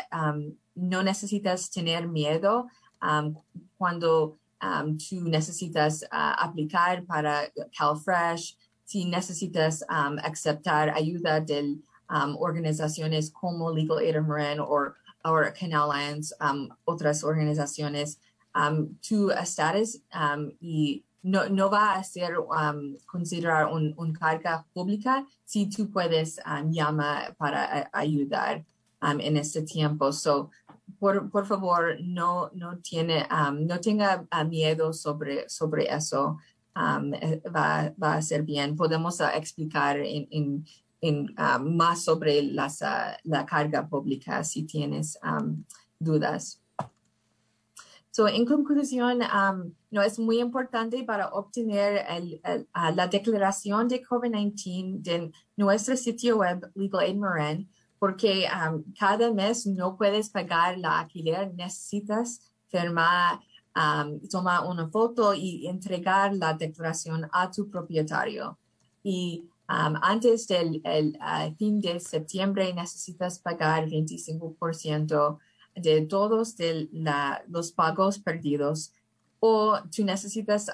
no 0.75 1.03
necesitas 1.03 1.69
tener 1.69 2.08
miedo 2.08 2.67
cuando 3.77 4.38
um, 4.62 4.97
tú 4.97 5.27
necesitas 5.27 6.03
uh, 6.03 6.36
aplicar 6.39 7.06
para 7.06 7.51
CalFresh, 7.77 8.56
si 8.86 9.06
necesitas 9.06 9.84
um, 9.89 10.17
aceptar 10.23 10.89
ayuda 10.89 11.39
de 11.39 11.79
um, 12.10 12.36
organizaciones 12.38 13.32
como 13.32 13.71
Legal 13.71 13.99
Aid 13.99 14.17
of 14.17 14.27
Marin 14.27 14.60
o 14.60 14.93
Canal 15.53 15.91
Alliance, 15.91 16.34
um, 16.41 16.69
otras 16.86 17.23
organizaciones, 17.23 18.19
um, 18.56 18.97
estatus 19.41 20.01
um, 20.13 20.51
y 20.60 21.03
no, 21.23 21.49
no 21.49 21.69
va 21.69 21.93
a 21.93 22.03
ser 22.03 22.36
considerar 23.05 23.67
un, 23.67 23.93
un, 23.97 24.13
carga 24.13 24.65
pública 24.73 25.25
si 25.45 25.69
tú 25.69 25.89
puedes 25.89 26.39
llamar 26.69 27.36
para 27.38 27.89
ayudar 27.93 28.65
en 29.01 29.38
este 29.38 29.63
tiempo. 29.63 30.12
So, 30.12 30.51
por, 30.99 31.29
por 31.29 31.45
favor, 31.45 31.97
no, 32.01 32.49
no, 32.53 32.77
tiene, 32.77 33.27
um, 33.31 33.65
no 33.65 33.79
tenga 33.79 34.25
uh, 34.31 34.45
miedo 34.45 34.93
sobre, 34.93 35.49
sobre 35.49 35.88
eso. 35.89 36.38
Um, 36.75 37.13
eh, 37.13 37.41
va, 37.53 37.93
va, 38.01 38.15
a 38.15 38.21
ser 38.21 38.43
bien. 38.43 38.75
Podemos 38.75 39.19
uh, 39.19 39.29
explicar 39.36 39.97
en, 39.97 40.27
en, 40.31 40.65
en 41.01 41.36
uh, 41.38 41.59
más 41.59 42.03
sobre 42.03 42.41
las, 42.41 42.81
la 43.23 43.45
carga 43.45 43.88
pública 43.88 44.43
si 44.43 44.63
tienes 44.63 45.17
um, 45.23 45.63
dudas. 45.99 46.62
So, 48.15 48.28
en 48.28 48.45
conclusión, 48.45 49.21
um, 49.23 49.73
no 49.89 50.04
es 50.04 50.19
muy 50.19 50.39
importante 50.39 51.04
para 51.04 51.30
obtener 51.30 52.06
el, 52.08 52.39
el, 52.43 52.67
la 52.95 53.08
declaración 53.08 53.88
de 53.88 54.04
COVID-19 54.04 55.02
de 55.02 55.32
nuestro 55.58 55.97
sitio 55.97 56.38
web 56.38 56.69
Legal 56.76 57.02
Aid 57.02 57.17
Marin 57.17 57.69
porque 58.04 58.45
um, 58.52 58.84
cada 58.99 59.32
mes 59.32 59.65
no 59.65 59.95
puedes 59.95 60.30
pagar 60.30 60.78
la 60.78 60.99
alquiler, 60.99 61.54
necesitas 61.56 62.41
firmar, 62.67 63.39
um, 63.78 64.19
tomar 64.30 64.67
una 64.67 64.89
foto 64.89 65.34
y 65.34 65.67
entregar 65.67 66.36
la 66.36 66.54
declaración 66.54 67.30
a 67.32 67.49
tu 67.49 67.69
propietario. 67.69 68.60
Y 69.04 69.45
um, 69.69 69.95
antes 70.02 70.47
del 70.47 70.82
el, 70.84 71.17
uh, 71.21 71.56
fin 71.56 71.80
de 71.80 71.97
septiembre 72.02 72.73
necesitas 72.73 73.39
pagar 73.39 73.88
25% 73.88 75.39
de 75.75 76.01
todos 76.01 76.55
de 76.57 76.89
la, 76.91 77.43
los 77.47 77.71
pagos 77.71 78.19
perdidos 78.19 78.93
o 79.39 79.77
tú 79.93 80.05
necesitas 80.05 80.71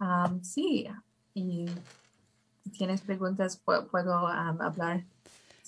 Um, 0.00 0.44
sí, 0.44 0.86
y 1.34 1.66
tienes 2.76 3.00
preguntas, 3.00 3.56
puedo 3.56 4.24
um, 4.24 4.60
hablar 4.60 5.04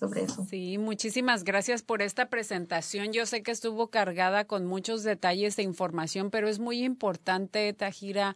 sobre 0.00 0.22
eso. 0.22 0.46
Sí, 0.48 0.78
muchísimas 0.78 1.44
gracias 1.44 1.82
por 1.82 2.00
esta 2.00 2.30
presentación. 2.30 3.12
Yo 3.12 3.26
sé 3.26 3.42
que 3.42 3.50
estuvo 3.50 3.88
cargada 3.88 4.46
con 4.46 4.64
muchos 4.64 5.02
detalles 5.02 5.56
de 5.56 5.62
información, 5.62 6.30
pero 6.30 6.48
es 6.48 6.58
muy 6.58 6.82
importante, 6.82 7.70
Tajira, 7.74 8.34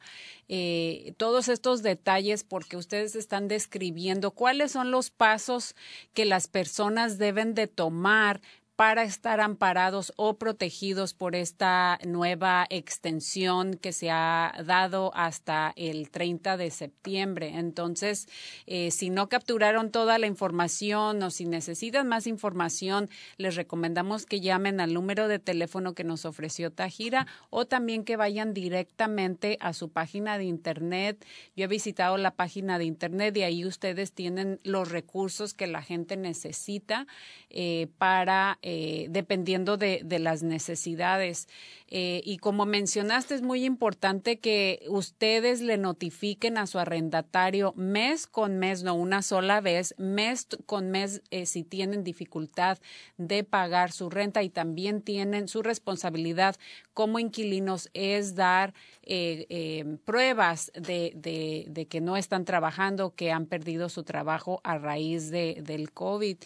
eh, 0.48 1.14
todos 1.16 1.48
estos 1.48 1.83
detalles 1.83 2.44
porque 2.44 2.77
ustedes 2.77 3.16
están 3.16 3.48
describiendo 3.48 4.31
cuáles 4.31 4.72
son 4.72 4.90
los 4.90 5.11
pasos 5.11 5.74
que 6.12 6.27
las 6.27 6.48
personas 6.48 7.16
deben 7.16 7.55
de 7.55 7.66
tomar 7.66 8.42
para 8.76 9.04
estar 9.04 9.40
amparados 9.40 10.12
o 10.16 10.37
protegidos 10.37 11.14
por 11.14 11.37
esta 11.37 11.98
nueva 12.04 12.66
extensión 12.70 13.74
que 13.74 13.92
se 13.92 14.10
ha 14.10 14.52
dado 14.64 15.12
hasta 15.14 15.72
el 15.76 16.10
30 16.10 16.56
de 16.56 16.70
septiembre. 16.72 17.52
Entonces, 17.54 18.26
eh, 18.66 18.90
si 18.90 19.10
no 19.10 19.28
capturaron 19.28 19.92
toda 19.92 20.18
la 20.18 20.26
información 20.26 21.22
o 21.22 21.30
si 21.30 21.44
necesitan 21.44 22.08
más 22.08 22.26
información, 22.26 23.08
les 23.37 23.54
recomendamos 23.54 24.26
que 24.26 24.40
llamen 24.40 24.80
al 24.80 24.92
número 24.92 25.28
de 25.28 25.38
teléfono 25.38 25.94
que 25.94 26.02
nos 26.02 26.24
ofreció 26.24 26.72
Tajira 26.72 27.28
o 27.50 27.66
también 27.66 28.04
que 28.04 28.16
vayan 28.16 28.54
directamente 28.54 29.56
a 29.60 29.72
su 29.72 29.90
página 29.90 30.37
de 30.37 30.44
internet. 30.44 31.24
Yo 31.54 31.66
he 31.66 31.68
visitado 31.68 32.16
la 32.16 32.32
página 32.32 32.78
de 32.78 32.87
internet 32.87 33.37
y 33.37 33.42
ahí 33.42 33.64
ustedes 33.64 34.12
tienen 34.12 34.58
los 34.64 34.90
recursos 34.90 35.54
que 35.54 35.68
la 35.68 35.82
gente 35.82 36.16
necesita 36.16 37.06
eh, 37.50 37.87
para 37.98 38.58
eh, 38.66 39.09
dependiendo 39.11 39.77
de, 39.77 40.03
las 40.18 40.42
necesidades. 40.42 41.48
Eh, 41.88 42.22
y 42.24 42.38
como 42.38 42.64
mencionaste, 42.64 43.35
es 43.35 43.42
muy 43.42 43.62
importante 43.66 44.38
que 44.38 44.87
ustedes 44.88 45.61
le 45.61 45.77
notifiquen 45.77 46.57
a 46.57 46.66
su 46.66 46.79
arrendatario 46.79 47.74
mes 47.77 48.27
con 48.27 48.57
mes, 48.57 48.83
no 48.83 48.94
una 48.94 49.20
sola 49.20 49.61
vez, 49.61 49.94
mes 49.98 50.48
con 50.64 50.90
mes 50.90 51.20
eh, 51.31 51.44
si 51.44 51.62
tienen 51.62 52.05
dificultad 52.05 52.79
de 53.18 53.44
pagar 53.44 53.92
su 53.92 54.09
renta 54.09 54.42
y 54.42 54.48
también 54.48 55.03
tienen 55.03 55.46
su 55.46 55.62
responsabilidad 55.62 56.57
como 56.94 57.18
inquilinos 57.18 57.90
es 57.92 58.35
dar 58.35 58.72
pruebas 60.05 60.73
de, 60.75 61.12
de, 61.69 61.87
que 61.87 62.01
no 62.01 62.17
están 62.17 62.45
trabajando, 62.45 63.14
que 63.14 63.33
han 63.33 63.47
perdido 63.47 63.88
su 63.88 64.03
trabajo 64.03 64.61
a 64.64 64.79
raíz 64.79 65.31
de, 65.31 65.62
del 65.62 65.93
COVID. 65.93 66.37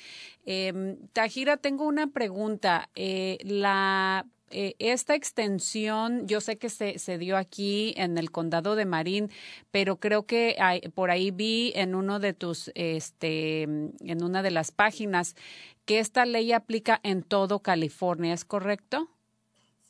Em, 0.47 0.97
Tajira, 1.13 1.57
tengo 1.57 1.85
una 1.85 2.09
pregunta. 2.09 2.89
Eh, 2.95 3.39
la 3.43 4.27
eh, 4.51 4.75
esta 4.79 5.15
extensión, 5.15 6.27
yo 6.27 6.41
sé 6.41 6.57
que 6.57 6.71
se, 6.71 6.99
se, 6.99 7.19
dio 7.19 7.37
aquí 7.37 7.93
en 7.99 8.17
el 8.17 8.31
condado 8.31 8.77
de 8.77 8.87
Marín, 8.87 9.31
pero 9.71 9.97
creo 9.97 10.25
que 10.25 10.57
por 10.95 11.11
ahí 11.11 11.31
vi 11.31 11.73
en 11.75 11.95
uno 11.95 12.19
de 12.19 12.33
tus, 12.33 12.71
este, 12.75 13.63
en 13.65 14.23
una 14.23 14.43
de 14.43 14.51
las 14.51 14.71
páginas 14.71 15.37
que 15.85 15.99
esta 15.99 16.25
ley 16.25 16.53
aplica 16.53 16.99
en 17.03 17.23
todo 17.23 17.61
California, 17.61 18.33
¿es 18.33 18.45
correcto? 18.45 19.11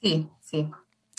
Sí, 0.00 0.28
sí. 0.40 0.68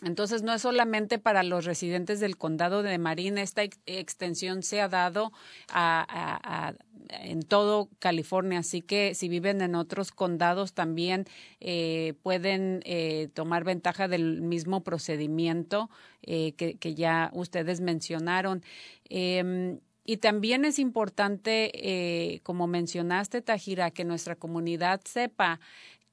Entonces, 0.01 0.43
no 0.43 0.53
es 0.53 0.61
solamente 0.61 1.19
para 1.19 1.43
los 1.43 1.65
residentes 1.65 2.21
del 2.21 2.37
condado 2.37 2.83
de 2.83 2.97
Marín, 2.97 3.37
esta 3.37 3.63
extensión 3.85 4.63
se 4.63 4.79
ha 4.79 4.87
dado 4.87 5.33
a, 5.69 6.73
en 7.09 7.41
todo 7.43 7.89
California, 7.99 8.59
así 8.59 8.81
que 8.81 9.13
si 9.13 9.27
viven 9.27 9.61
en 9.61 9.75
otros 9.75 10.11
condados 10.11 10.73
también 10.73 11.25
eh, 11.59 12.13
pueden 12.23 12.81
eh, 12.85 13.29
tomar 13.33 13.65
ventaja 13.65 14.07
del 14.07 14.41
mismo 14.41 14.83
procedimiento 14.83 15.89
eh, 16.21 16.53
que, 16.53 16.77
que, 16.77 16.95
ya 16.95 17.29
ustedes 17.33 17.81
mencionaron. 17.81 18.63
Em, 19.09 19.79
y 20.05 20.17
también 20.17 20.65
es 20.65 20.79
importante, 20.79 22.41
como 22.41 22.65
mencionaste, 22.65 23.43
Tajira, 23.43 23.91
que 23.91 24.05
nuestra 24.05 24.35
comunidad 24.35 25.01
sepa 25.05 25.59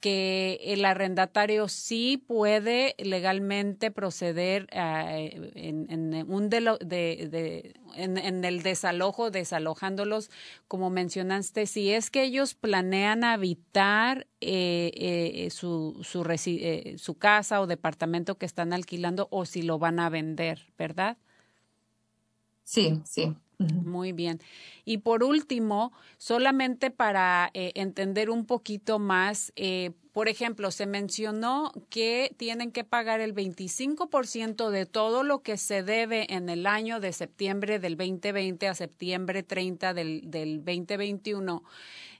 que 0.01 0.61
el 0.63 0.85
arrendatario 0.85 1.69
sí 1.69 2.23
puede 2.27 2.95
legalmente 2.99 3.91
proceder 3.91 4.69
eh, 4.71 5.53
en, 5.55 6.31
un 6.31 6.51
de, 6.51 7.75
en, 7.95 8.45
el 8.45 8.63
desalojo, 8.63 9.31
desalojándolos, 9.31 10.31
como 10.69 10.91
mencionaste, 10.91 11.67
si 11.67 11.93
es 11.93 12.11
que 12.11 12.25
ellos 12.25 12.55
planean 12.55 13.25
habitar 13.25 14.27
eh, 14.41 14.93
eh, 14.95 15.51
su, 15.51 15.99
su, 16.03 16.25
su 16.99 17.15
casa 17.19 17.61
o 17.61 17.67
departamento 17.67 18.37
que 18.37 18.47
están 18.47 18.73
alquilando 18.73 19.29
o 19.31 19.47
si 19.47 19.63
lo 19.63 19.79
van 19.79 19.99
a 19.99 20.11
vender, 20.11 20.73
¿verdad? 20.77 21.17
Sí, 22.65 23.01
sí. 23.05 23.35
Muy 23.59 24.13
bien. 24.13 24.41
Y 24.85 24.99
por 24.99 25.25
último, 25.25 25.93
solamente 26.19 26.91
para 26.91 27.51
eh, 27.55 27.73
entender 27.75 28.29
un 28.29 28.45
poquito 28.45 28.99
más, 28.99 29.51
eh, 29.57 29.93
por 30.13 30.29
ejemplo, 30.29 30.71
se 30.71 30.85
mencionó 30.85 31.73
que 31.89 32.35
tienen 32.37 32.71
que 32.71 32.85
pagar 32.85 33.21
el 33.21 33.35
25% 33.35 34.69
de 34.69 34.85
todo 34.85 35.23
lo 35.23 35.43
que 35.43 35.57
se 35.57 35.83
debe 35.83 36.35
en 36.35 36.51
el 36.51 36.67
año 36.67 37.01
de 37.01 37.15
septiembre 37.15 37.79
del 37.79 37.97
2020 37.97 38.69
a 38.69 38.75
septiembre 38.75 39.43
30 39.43 39.95
del, 39.95 40.31
del 40.31 40.63
2021. 40.63 41.63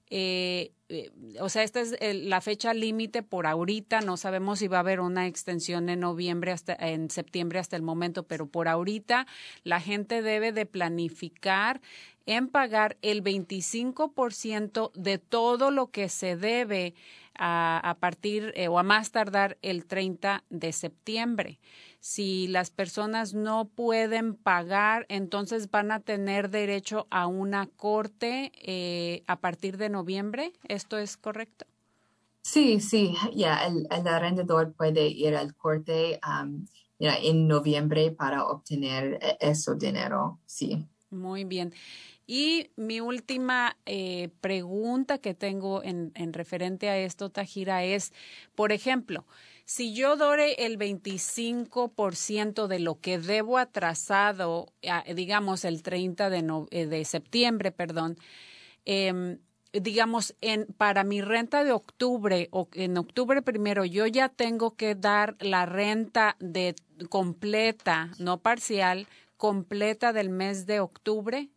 Eh, 0.09 0.73
eh, 0.89 1.11
o 1.41 1.49
sea, 1.49 1.65
esta 1.65 1.81
es 1.81 1.97
la 2.01 2.41
fecha 2.41 2.73
límite 2.73 3.23
por 3.23 3.47
ahorita. 3.47 4.01
No 4.01 4.17
sabemos 4.17 4.61
si 4.61 4.69
va 4.69 4.79
a 4.79 4.81
haber 4.81 5.01
una 5.01 5.27
extensión 5.27 5.89
en 5.89 6.01
noviembre 6.01 6.53
hasta 6.53 6.75
en 6.75 7.11
septiembre 7.11 7.59
hasta 7.59 7.77
el 7.77 7.83
momento, 7.83 8.23
pero 8.23 8.47
por 8.47 8.69
ahorita 8.69 9.27
la 9.65 9.81
gente 9.81 10.23
debe 10.23 10.53
de 10.53 10.67
planificar 10.67 11.81
en 12.27 12.49
pagar 12.49 12.97
el 13.03 13.23
25% 13.23 14.93
de 14.95 15.19
todo 15.19 15.71
lo 15.71 15.91
que 15.91 16.09
se 16.09 16.37
debe 16.37 16.95
a, 17.39 17.81
a 17.83 17.95
partir 17.99 18.53
eh, 18.57 18.69
o 18.69 18.79
a 18.79 18.83
más 18.83 19.11
tardar 19.11 19.59
el 19.63 19.87
30 19.87 20.45
de 20.51 20.73
septiembre 20.73 21.59
si 22.07 22.47
las 22.47 22.71
personas 22.71 23.35
no 23.35 23.69
pueden 23.69 24.37
pagar, 24.37 25.07
entonces 25.09 25.73
van 25.73 25.91
a 25.91 25.99
tener 25.99 26.51
derecho 26.51 27.09
a 27.11 27.27
una 27.27 27.67
corte 27.67 28.53
eh, 28.63 29.25
a 29.27 29.41
partir 29.41 29.77
de 29.77 29.89
noviembre. 29.89 30.53
¿Esto 30.69 30.99
es 30.99 31.17
correcto? 31.17 31.67
Sí, 32.43 32.79
sí, 32.79 33.17
ya 33.35 33.67
el, 33.67 33.89
arrendador 34.07 34.73
puede 34.75 35.09
ir 35.09 35.35
al 35.35 35.57
corte 35.57 36.21
um, 36.25 36.65
en 37.01 37.49
noviembre 37.49 38.13
para 38.13 38.45
obtener 38.45 39.19
e, 39.21 39.37
ese 39.41 39.75
dinero, 39.75 40.39
sí. 40.47 40.87
Muy 41.11 41.43
bien. 41.43 41.75
Y 42.27 42.71
mi 42.75 43.01
última 43.01 43.77
eh, 43.87 44.31
pregunta 44.41 45.19
que 45.19 45.35
tengo 45.35 45.83
en, 45.85 46.11
en 46.15 46.33
referente 46.33 46.89
a 46.89 46.99
esto, 46.99 47.31
Tajira, 47.31 47.85
es, 47.85 48.13
por 48.55 48.73
ejemplo, 48.73 49.25
si 49.65 49.95
yo 49.95 50.17
doy 50.17 50.55
el 50.59 50.79
25% 50.79 52.69
de 52.69 52.79
lo 52.79 53.01
que 53.01 53.19
debo 53.19 53.59
atrasado, 53.59 54.73
digamos 55.15 55.65
el 55.65 55.83
30 55.83 56.31
de, 56.31 56.67
eh, 56.71 56.87
de 56.87 57.05
septiembre, 57.05 57.73
perdón, 57.73 58.17
em, 58.85 59.39
digamos, 59.73 60.37
en, 60.41 60.67
para 60.79 61.05
mi 61.05 61.21
renta 61.21 61.65
de 61.65 61.73
octubre 61.73 62.49
o 62.53 62.69
en 62.75 62.97
octubre 62.97 63.43
primero, 63.43 63.85
yo 63.85 64.07
ya 64.07 64.29
tengo 64.29 64.77
que 64.77 64.95
dar 64.95 65.37
la 65.41 65.67
renta 65.67 66.37
de 66.39 66.77
completa, 67.09 68.13
no 68.19 68.39
parcial, 68.39 69.09
completa 69.37 70.13
del 70.13 70.31
mes 70.31 70.67
de 70.67 70.79
octubre. 70.79 71.51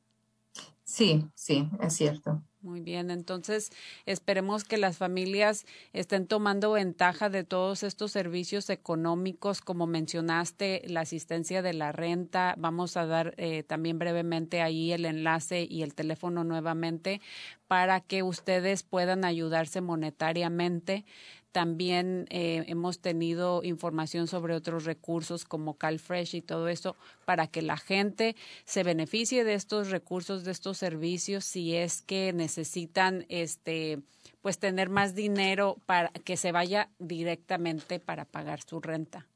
Sí, 1.00 1.26
sí, 1.34 1.70
es 1.82 1.94
cierto. 1.94 2.44
Muy 2.62 2.82
bien, 2.82 3.10
entonces 3.10 3.72
esperemos 4.06 4.66
que 4.66 4.76
las 4.76 4.98
familias 4.98 5.66
estén 5.94 6.28
tomando 6.28 6.74
ventaja 6.74 7.30
de 7.30 7.46
todos 7.46 7.84
estos 7.84 8.12
servicios 8.12 8.70
económicos, 8.70 9.62
como 9.62 9.88
mencionaste, 9.88 10.82
la 10.88 11.00
asistencia 11.00 11.62
de 11.62 11.74
la 11.74 11.94
renta. 11.94 12.54
Vamos 12.58 12.98
a 12.98 13.06
dar 13.06 13.34
eh, 13.38 13.64
también 13.64 13.98
brevemente 13.98 14.62
ahí 14.62 14.92
el 14.92 15.06
enlace 15.06 15.66
y 15.70 15.84
el 15.84 15.96
teléfono 15.96 16.44
nuevamente 16.44 17.22
para 17.70 18.02
que 18.02 18.22
ustedes 18.22 18.84
puedan 18.84 19.24
ayudarse 19.24 19.80
monetariamente 19.80 21.06
también 21.52 22.28
eh, 22.30 22.64
hemos 22.68 23.00
tenido 23.00 23.64
información 23.64 24.28
sobre 24.28 24.54
otros 24.54 24.86
recursos 24.86 25.46
como 25.46 25.76
CalFresh 25.76 26.36
y 26.36 26.42
todo 26.42 26.68
eso 26.68 26.96
para 27.26 27.48
que 27.48 27.62
la 27.62 27.78
gente 27.78 28.36
se 28.66 28.84
beneficie 28.84 29.44
de 29.44 29.56
estos 29.56 29.90
recursos, 29.90 30.44
de 30.44 30.52
estos 30.52 30.78
servicios, 30.78 31.46
si 31.46 31.76
es 31.76 32.02
que 32.02 32.34
necesitan 32.34 33.26
este 33.30 34.00
pues 34.42 34.58
tener 34.58 34.90
más 34.90 35.16
dinero 35.16 35.78
para 35.86 36.10
que 36.10 36.38
se 36.38 36.52
vaya 36.52 36.90
directamente 37.00 38.00
para 38.00 38.26
pagar 38.26 38.62
su 38.62 38.80
renta. 38.80 39.28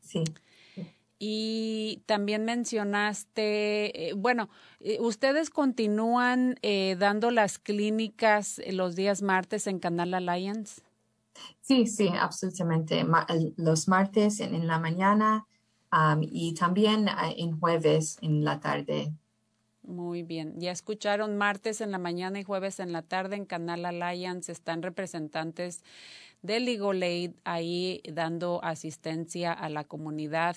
sí. 0.00 0.24
Y 1.22 2.02
también 2.06 2.46
mencionaste, 2.46 4.08
eh, 4.08 4.14
bueno, 4.14 4.48
eh, 4.80 4.96
ustedes 5.00 5.50
continúan 5.50 6.58
eh, 6.62 6.96
dando 6.98 7.30
las 7.30 7.58
clínicas 7.58 8.58
los 8.72 8.96
días 8.96 9.20
martes 9.20 9.66
en 9.66 9.80
Canal 9.80 10.14
Alliance. 10.14 10.80
Sí, 11.60 11.86
sí, 11.86 12.08
absolutamente. 12.08 13.04
los 13.58 13.86
martes 13.86 14.40
en, 14.40 14.66
la 14.66 14.78
mañana 14.78 15.46
y 16.22 16.54
también 16.54 17.06
en 17.36 17.60
jueves 17.60 18.16
en 18.22 18.42
la 18.42 18.58
tarde. 18.58 19.12
Muy 19.82 20.22
bien. 20.22 20.54
Ya 20.58 20.72
escucharon 20.72 21.36
martes 21.36 21.80
en 21.80 21.90
la 21.90 21.98
mañana 21.98 22.40
y 22.40 22.44
jueves 22.44 22.80
en 22.80 22.92
la 22.92 23.02
tarde 23.02 23.36
en 23.36 23.44
Canal 23.44 23.84
Alliance. 23.84 24.52
Están 24.52 24.82
representantes 24.82 25.82
de 26.42 26.60
Legal 26.60 27.02
ahí 27.44 28.00
dando 28.10 28.60
asistencia 28.62 29.52
a 29.52 29.68
la 29.68 29.84
comunidad. 29.84 30.56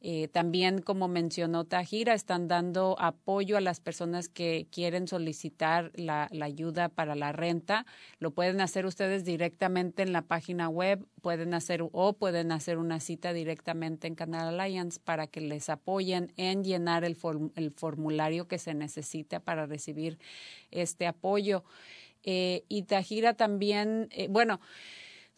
Eh, 0.00 0.28
también, 0.28 0.82
como 0.82 1.08
mencionó 1.08 1.64
Tajira, 1.64 2.12
están 2.12 2.46
dando 2.46 2.94
apoyo 2.98 3.56
a 3.56 3.62
las 3.62 3.80
personas 3.80 4.28
que 4.28 4.66
quieren 4.70 5.08
solicitar 5.08 5.92
la, 5.94 6.28
ayuda 6.42 6.90
para 6.90 7.14
la 7.14 7.32
renta. 7.32 7.86
Lo 8.18 8.30
pueden 8.32 8.60
hacer 8.60 8.84
ustedes 8.84 9.24
directamente 9.24 10.02
en 10.02 10.12
la 10.12 10.20
página 10.20 10.68
web, 10.68 11.06
pueden 11.22 11.54
hacer 11.54 11.82
o 11.90 12.12
pueden 12.12 12.52
hacer 12.52 12.76
una 12.76 13.00
cita 13.00 13.32
directamente 13.32 14.06
en 14.06 14.14
Canal 14.14 14.60
Alliance 14.60 15.00
para 15.02 15.26
que 15.26 15.40
les 15.40 15.70
apoyen 15.70 16.32
en 16.36 16.64
llenar 16.64 17.04
el, 17.04 17.16
el 17.56 17.70
formulario 17.70 18.46
que 18.46 18.58
se 18.58 18.74
necesita 18.74 19.40
para 19.40 19.64
recibir 19.64 20.18
este 20.70 21.06
apoyo. 21.06 21.64
Eh, 22.24 22.64
y 22.68 22.82
Tajira 22.82 23.34
también, 23.34 24.08
eh, 24.10 24.28
bueno, 24.28 24.60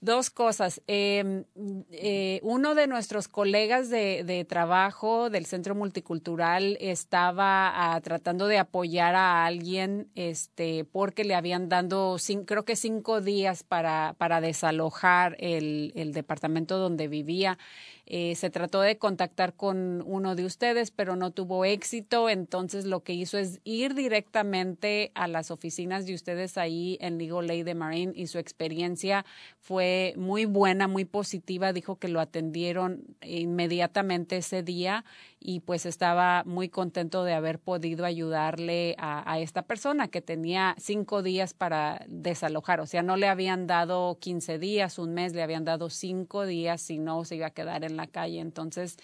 Dos 0.03 0.29
cosas. 0.29 0.83
Em, 0.87 1.45
eh, 1.91 2.41
uno 2.43 2.75
de 2.75 2.87
nuestros 2.87 3.29
colegas 3.29 3.89
de, 3.89 4.47
trabajo 4.47 5.31
del 5.31 5.47
Centro 5.47 5.75
Multicultural 5.75 6.77
estaba 6.81 7.95
ah, 7.95 8.01
tratando 8.03 8.47
de 8.47 8.59
apoyar 8.59 9.15
a 9.15 9.47
alguien 9.47 10.11
este, 10.15 10.85
porque 10.85 11.25
le 11.25 11.35
habían 11.35 11.71
dado, 11.71 12.19
creo 12.45 12.67
que 12.67 12.77
cinco 12.77 13.23
días 13.23 13.63
para, 13.63 14.15
para 14.19 14.43
desalojar 14.43 15.35
el, 15.41 15.93
departamento 16.13 16.77
donde 16.79 17.09
vivía 17.09 17.59
eh, 18.05 18.37
se 18.37 18.51
trató 18.51 18.83
de 18.83 18.99
contactar 18.99 19.55
con 19.55 20.03
uno 20.07 20.37
de 20.37 20.45
ustedes, 20.45 20.93
pero 20.93 21.17
no 21.17 21.33
tuvo 21.33 21.65
éxito. 21.65 22.29
Entonces 22.29 22.85
lo 22.85 23.03
que 23.03 23.15
hizo 23.15 23.39
es 23.39 23.61
ir 23.65 23.95
directamente 23.95 25.11
a 25.15 25.27
las 25.27 25.51
oficinas 25.51 26.07
de 26.07 26.15
ustedes 26.15 26.59
ahí 26.59 26.99
en 27.01 27.19
Legal 27.19 27.51
Aid 27.51 27.65
de 27.65 27.75
Marine 27.75 28.13
y 28.15 28.29
su 28.29 28.39
experiencia 28.39 29.25
fue 29.59 29.96
muy 30.17 30.45
buena, 30.45 30.89
muy 30.89 31.05
positiva. 31.05 31.73
Dijo 31.73 31.97
que 31.97 32.09
lo 32.09 32.21
atendieron 32.21 33.05
inmediatamente 33.23 34.39
ese 34.39 34.63
día 34.63 35.05
y 35.41 35.61
pues 35.61 35.87
estaba 35.87 36.43
muy 36.45 36.69
contento 36.69 37.23
de 37.23 37.35
haber 37.35 37.59
podido 37.59 38.05
ayudarle 38.05 38.97
a, 38.99 39.39
esta 39.39 39.63
persona 39.63 40.09
que 40.09 40.21
tenía 40.21 40.75
cinco 40.79 41.23
días 41.23 41.55
para 41.55 42.05
desalojar. 42.09 42.81
O 42.81 42.87
sea, 42.87 43.03
no 43.03 43.17
le 43.17 43.29
habían 43.29 43.67
dado 43.67 44.19
15 44.19 44.59
días, 44.59 44.99
un 44.99 45.15
mes, 45.15 45.35
le 45.35 45.43
habían 45.43 45.65
dado 45.65 45.91
cinco 45.91 46.47
días, 46.47 46.81
si 46.81 46.99
no 46.99 47.25
se 47.25 47.37
iba 47.37 47.47
a 47.47 47.51
quedar 47.51 47.85
en 47.85 47.97
la 47.97 48.07
calle. 48.07 48.41
Entonces, 48.41 48.97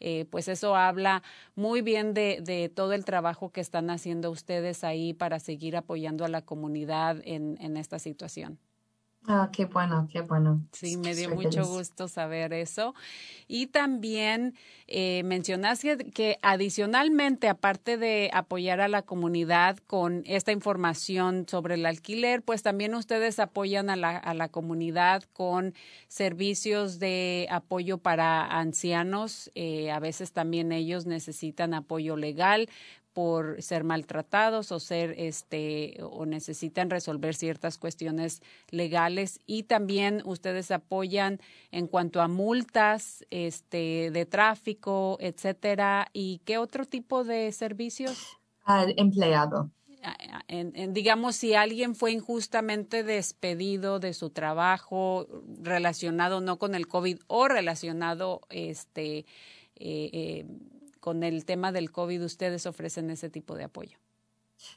eh, 0.00 0.24
pues 0.30 0.48
eso 0.48 0.74
habla 0.74 1.22
muy 1.54 1.80
bien 1.80 2.14
de, 2.14 2.40
de, 2.42 2.68
todo 2.68 2.92
el 2.92 3.04
trabajo 3.04 3.50
que 3.50 3.60
están 3.60 3.90
haciendo 3.90 4.30
ustedes 4.30 4.84
ahí 4.84 5.12
para 5.12 5.38
seguir 5.38 5.76
apoyando 5.76 6.24
a 6.24 6.28
la 6.28 6.42
comunidad 6.42 7.20
en 7.24 7.76
esta 7.76 7.98
situación. 7.98 8.58
Ah, 9.26 9.48
qué 9.50 9.64
bueno, 9.64 10.06
qué 10.12 10.20
bueno. 10.20 10.60
Sí, 10.72 10.98
me 10.98 11.14
dio 11.14 11.30
mucho 11.30 11.66
gusto 11.66 12.08
saber 12.08 12.52
eso. 12.52 12.94
Y 13.48 13.68
también 13.68 14.54
eh, 14.86 15.22
mencionaste 15.24 16.10
que 16.10 16.38
adicionalmente, 16.42 17.48
aparte 17.48 17.96
de 17.96 18.30
apoyar 18.34 18.82
a 18.82 18.88
la 18.88 19.00
comunidad 19.00 19.78
con 19.86 20.24
esta 20.26 20.52
información 20.52 21.46
sobre 21.48 21.76
el 21.76 21.86
alquiler, 21.86 22.42
pues 22.42 22.62
también 22.62 22.94
ustedes 22.94 23.38
apoyan 23.38 23.88
a 23.88 23.96
la, 23.96 24.14
a 24.18 24.34
la 24.34 24.50
comunidad 24.50 25.22
con 25.32 25.72
servicios 26.08 26.98
de 26.98 27.46
apoyo 27.50 27.96
para 27.96 28.44
ancianos. 28.44 29.50
Eh, 29.54 29.90
a 29.90 30.00
veces 30.00 30.32
también 30.32 30.70
ellos 30.70 31.06
necesitan 31.06 31.72
apoyo 31.72 32.16
legal 32.16 32.68
por 33.14 33.62
ser 33.62 33.84
maltratados 33.84 34.72
o 34.72 34.80
ser 34.80 35.14
este 35.16 35.96
o 36.02 36.26
necesitan 36.26 36.90
resolver 36.90 37.34
ciertas 37.34 37.78
cuestiones 37.78 38.42
legales. 38.70 39.40
Y 39.46 39.62
también 39.62 40.20
ustedes 40.26 40.70
apoyan 40.70 41.40
en 41.70 41.86
cuanto 41.86 42.20
a 42.20 42.28
multas 42.28 43.24
este 43.30 44.10
de 44.10 44.26
tráfico 44.26 45.16
etcétera. 45.20 46.08
Y 46.12 46.42
qué 46.44 46.58
otro 46.58 46.84
tipo 46.84 47.24
de 47.24 47.52
servicios 47.52 48.38
al 48.64 48.94
empleado. 48.96 49.70
En, 50.48 50.92
digamos 50.92 51.36
si 51.36 51.54
alguien 51.54 51.94
fue 51.94 52.12
injustamente 52.12 53.04
despedido 53.04 54.00
de 54.00 54.12
su 54.12 54.28
trabajo 54.28 55.26
relacionado 55.62 56.42
no 56.42 56.58
con 56.58 56.74
el 56.74 56.86
covid 56.86 57.20
o 57.26 57.48
relacionado 57.48 58.42
este 58.50 59.24
eh, 59.76 60.10
eh, 60.12 60.46
con 61.04 61.22
el 61.22 61.44
tema 61.44 61.70
del 61.70 61.92
COVID 61.92 62.24
ustedes 62.24 62.64
ofrecen 62.64 63.10
ese 63.10 63.28
tipo 63.28 63.54
de 63.56 63.64
apoyo. 63.64 63.98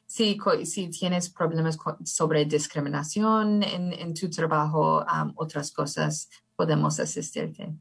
Sí, 0.05 0.37
si 0.65 0.89
tienes 0.89 1.29
problemas 1.29 1.77
sobre 2.03 2.43
discriminación 2.43 3.63
en, 3.63 4.13
tu 4.13 4.29
trabajo, 4.29 5.05
otras 5.35 5.71
cosas, 5.71 6.29
podemos 6.57 6.99
asistirte. 6.99 7.73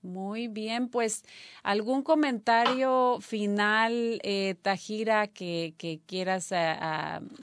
Muy 0.00 0.48
bien, 0.48 0.88
pues 0.88 1.24
algún 1.62 2.02
comentario 2.02 3.18
final, 3.20 4.18
eh, 4.22 4.54
Tajira, 4.62 5.26
que, 5.26 6.00
quieras 6.06 6.50
eh, 6.52 6.74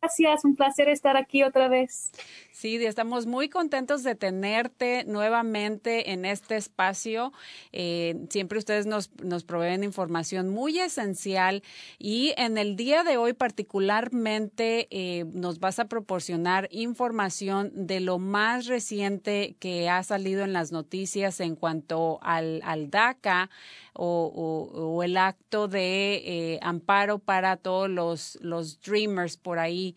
Gracias, 0.00 0.44
un 0.44 0.56
placer 0.56 0.88
estar 0.88 1.16
aquí 1.16 1.42
otra 1.42 1.68
vez. 1.68 2.10
Sí, 2.52 2.76
estamos 2.84 3.26
muy 3.26 3.48
contentos 3.48 4.02
de 4.02 4.14
tenerte 4.14 5.04
nuevamente 5.04 6.12
en 6.12 6.24
este 6.24 6.56
espacio. 6.56 7.32
Eh, 7.72 8.26
siempre 8.30 8.58
ustedes 8.58 8.86
nos, 8.86 9.10
nos 9.22 9.44
proveen 9.44 9.84
información 9.84 10.48
muy 10.48 10.78
esencial 10.78 11.62
y 11.98 12.32
en 12.36 12.58
el 12.58 12.76
día 12.76 13.04
de 13.04 13.16
hoy 13.16 13.34
particularmente 13.34 14.88
eh, 14.90 15.24
nos 15.32 15.60
vas 15.60 15.78
a 15.78 15.86
proporcionar 15.86 16.68
información 16.70 17.70
de 17.74 18.00
lo 18.00 18.18
más 18.18 18.66
reciente 18.66 19.56
que 19.58 19.88
ha 19.88 20.02
salido 20.02 20.44
en 20.44 20.52
las 20.52 20.72
noticias 20.72 21.40
en 21.40 21.56
cuanto 21.56 22.18
al, 22.22 22.60
al 22.64 22.90
DACA 22.90 23.50
o, 23.92 25.02
el 25.04 25.16
acto 25.16 25.68
de 25.68 26.22
eh, 26.24 26.58
amparo 26.62 27.18
para 27.18 27.56
todos 27.56 27.88
los, 27.88 28.38
los 28.40 28.80
dreamers 28.80 29.36
por 29.36 29.58
ahí 29.58 29.89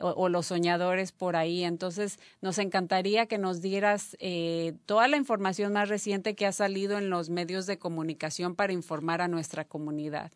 o, 0.00 0.28
los 0.28 0.46
soñadores 0.46 1.12
por 1.12 1.36
ahí. 1.36 1.64
Entonces, 1.64 2.18
nos 2.40 2.58
encantaría 2.58 3.26
que 3.26 3.38
nos 3.38 3.60
dieras 3.60 4.16
eh, 4.20 4.74
toda 4.86 5.08
la 5.08 5.16
información 5.16 5.72
más 5.72 5.88
reciente 5.88 6.34
que 6.34 6.46
ha 6.46 6.52
salido 6.52 6.98
en 6.98 7.10
los 7.10 7.30
medios 7.30 7.66
de 7.66 7.78
comunicación 7.78 8.54
para 8.54 8.72
informar 8.72 9.20
a 9.22 9.28
nuestra 9.28 9.64
comunidad. 9.64 10.32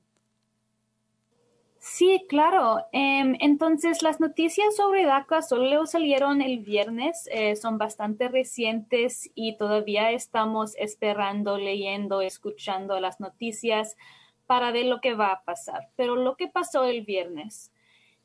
Sí, 1.86 2.24
claro. 2.30 2.78
Em, 2.92 3.36
entonces, 3.40 4.02
las 4.02 4.18
noticias 4.18 4.74
sobre 4.74 5.04
DACA 5.04 5.42
solo 5.42 5.84
salieron 5.84 6.40
el 6.40 6.60
viernes, 6.60 7.28
eh, 7.30 7.56
son 7.56 7.76
bastante 7.76 8.28
recientes 8.28 9.30
y 9.34 9.58
todavía 9.58 10.10
estamos 10.10 10.74
esperando, 10.78 11.58
leyendo, 11.58 12.22
escuchando 12.22 12.98
las 13.00 13.20
noticias 13.20 13.98
para 14.46 14.72
ver 14.72 14.86
lo 14.86 15.02
que 15.02 15.14
va 15.14 15.32
a 15.32 15.44
pasar. 15.44 15.90
Pero 15.94 16.16
lo 16.16 16.36
que 16.36 16.48
pasó 16.48 16.84
el 16.84 17.02
viernes 17.02 17.70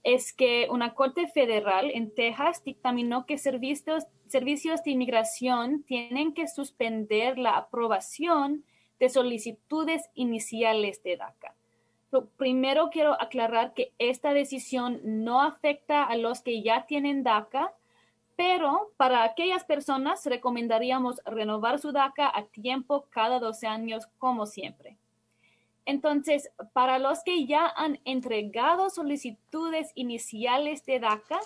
es 0.04 0.34
que 0.34 0.68
una 0.70 0.94
corte 0.94 1.28
federal 1.28 1.92
en 1.94 2.14
Texas 2.14 2.64
dictaminó 2.64 3.26
que 3.26 3.38
servicios, 3.38 4.06
de 4.32 4.92
inmigración 4.92 5.84
tienen 5.84 6.34
que 6.34 6.48
suspender 6.48 7.38
la 7.38 7.58
aprobación 7.58 8.64
de 9.00 9.10
solicitudes 9.10 10.10
iniciales 10.14 11.02
de 11.04 11.18
DACA. 11.18 11.56
primero 12.38 12.90
quiero 12.92 13.22
aclarar 13.22 13.74
que 13.74 13.94
esta 13.98 14.34
decisión 14.34 15.00
no 15.04 15.42
afecta 15.42 16.04
a 16.04 16.16
los 16.16 16.42
que 16.42 16.62
ya 16.62 16.86
tienen 16.86 17.24
DACA, 17.24 17.74
pero 18.36 18.92
para 18.98 19.24
aquellas 19.24 19.66
personas 19.66 20.26
recomendaríamos 20.26 21.22
renovar 21.26 21.80
su 21.80 21.92
DACA 21.92 22.32
a 22.34 22.46
tiempo 22.46 23.06
cada 23.10 23.40
12 23.40 23.68
años 23.68 24.08
como 24.18 24.46
siempre. 24.46 24.98
Entonces, 25.90 26.52
para 26.74 27.00
los 27.00 27.24
que 27.24 27.48
ya 27.48 27.68
han 27.76 28.00
entregado 28.06 28.92
solicitudes 28.92 29.92
iniciales 29.96 30.86
de 30.86 31.00
DACA, 31.00 31.40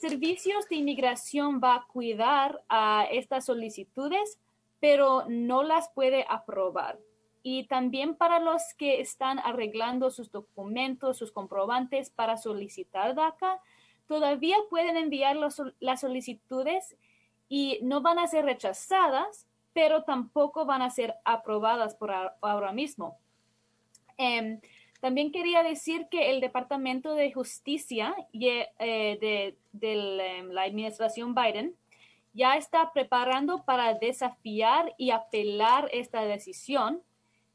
Servicios 0.00 0.68
de 0.68 0.74
Inmigración 0.74 1.60
va 1.62 1.76
a 1.76 1.86
cuidar 1.86 2.60
a 2.68 3.06
estas 3.12 3.44
solicitudes, 3.44 4.40
pero 4.80 5.26
no 5.28 5.62
las 5.62 5.90
puede 5.90 6.26
aprobar. 6.28 6.98
Y 7.44 7.68
también 7.68 8.16
para 8.16 8.40
los 8.40 8.74
que 8.76 9.00
están 9.00 9.38
arreglando 9.38 10.10
sus 10.10 10.32
documentos, 10.32 11.16
sus 11.16 11.30
comprobantes 11.30 12.10
para 12.10 12.36
solicitar 12.36 13.14
DACA, 13.14 13.60
todavía 14.08 14.56
pueden 14.70 14.96
enviar 14.96 15.36
las 15.36 16.00
solicitudes 16.00 16.96
y 17.48 17.78
no 17.82 18.00
van 18.00 18.18
a 18.18 18.26
ser 18.26 18.44
rechazadas, 18.44 19.46
pero 19.72 20.02
tampoco 20.02 20.64
van 20.66 20.82
a 20.82 20.90
ser 20.90 21.14
aprobadas 21.24 21.94
por 21.94 22.10
ahora 22.40 22.72
mismo. 22.72 23.20
Em, 24.16 24.60
también 25.00 25.32
quería 25.32 25.62
decir 25.62 26.08
que 26.10 26.30
el 26.30 26.40
Departamento 26.40 27.14
de 27.14 27.32
Justicia 27.32 28.14
eh, 28.32 28.68
de, 28.80 29.56
em, 29.80 30.48
la 30.48 30.62
administración 30.62 31.34
Biden 31.34 31.76
ya 32.32 32.56
está 32.56 32.92
preparando 32.92 33.64
para 33.64 33.94
desafiar 33.94 34.94
y 34.98 35.10
apelar 35.10 35.88
esta 35.92 36.22
decisión. 36.24 37.02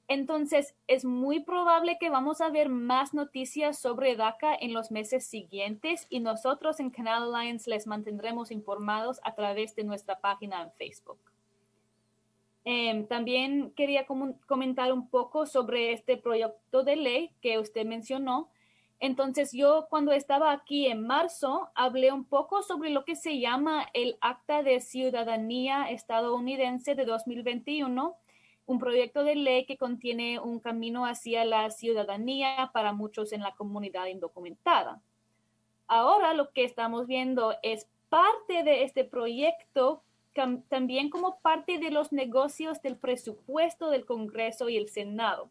Entonces, 0.07 0.75
es 0.87 1.05
muy 1.05 1.41
probable 1.41 1.97
que 1.99 2.09
vamos 2.09 2.41
a 2.41 2.49
ver 2.49 2.69
más 2.69 3.13
noticias 3.13 3.77
sobre 3.77 4.15
DACA 4.15 4.55
en 4.55 4.73
los 4.73 4.89
meses 4.89 5.25
siguientes 5.25 6.07
y 6.09 6.19
nosotros 6.19 6.79
en 6.79 6.89
Canal 6.89 7.35
Alliance 7.35 7.69
les 7.69 7.85
mantendremos 7.85 8.51
informados 8.51 9.19
a 9.23 9.35
través 9.35 9.75
de 9.75 9.83
nuestra 9.83 10.19
página 10.19 10.63
en 10.63 10.71
Facebook. 10.71 11.19
Em, 12.65 13.07
también 13.07 13.71
quería 13.71 14.05
comentar 14.05 14.91
un 14.91 15.09
poco 15.09 15.45
sobre 15.45 15.93
este 15.93 16.17
proyecto 16.17 16.83
de 16.83 16.95
ley 16.95 17.31
que 17.41 17.57
usted 17.57 17.85
mencionó. 17.85 18.49
Entonces, 18.99 19.53
yo 19.53 19.87
cuando 19.89 20.11
estaba 20.11 20.51
aquí 20.51 20.87
en 20.87 21.07
marzo, 21.07 21.69
hablé 21.73 22.11
un 22.11 22.25
poco 22.25 22.61
sobre 22.61 22.89
lo 22.89 23.05
que 23.05 23.15
se 23.15 23.39
llama 23.39 23.87
el 23.93 24.17
Acta 24.19 24.61
de 24.61 24.81
Ciudadanía 24.81 25.89
estadounidense 25.89 26.95
de 26.95 27.05
2021, 27.05 28.17
un 28.65 28.79
proyecto 28.79 29.23
de 29.23 29.35
ley 29.35 29.65
que 29.65 29.77
contiene 29.77 30.39
un 30.39 30.59
camino 30.59 31.05
hacia 31.05 31.45
la 31.45 31.69
ciudadanía 31.71 32.71
para 32.73 32.91
muchos 32.91 33.31
en 33.31 33.41
la 33.41 33.55
comunidad 33.55 34.07
indocumentada. 34.07 35.01
Ahora 35.87 36.33
lo 36.33 36.51
que 36.51 36.65
estamos 36.65 37.07
viendo 37.07 37.55
es 37.63 37.87
parte 38.09 38.63
de 38.63 38.83
este 38.83 39.05
proyecto 39.05 40.03
también 40.69 41.09
como 41.09 41.39
parte 41.39 41.77
de 41.77 41.91
los 41.91 42.11
negocios 42.11 42.81
del 42.81 42.97
presupuesto 42.97 43.89
del 43.89 44.05
Congreso 44.05 44.69
y 44.69 44.77
el 44.77 44.89
Senado. 44.89 45.49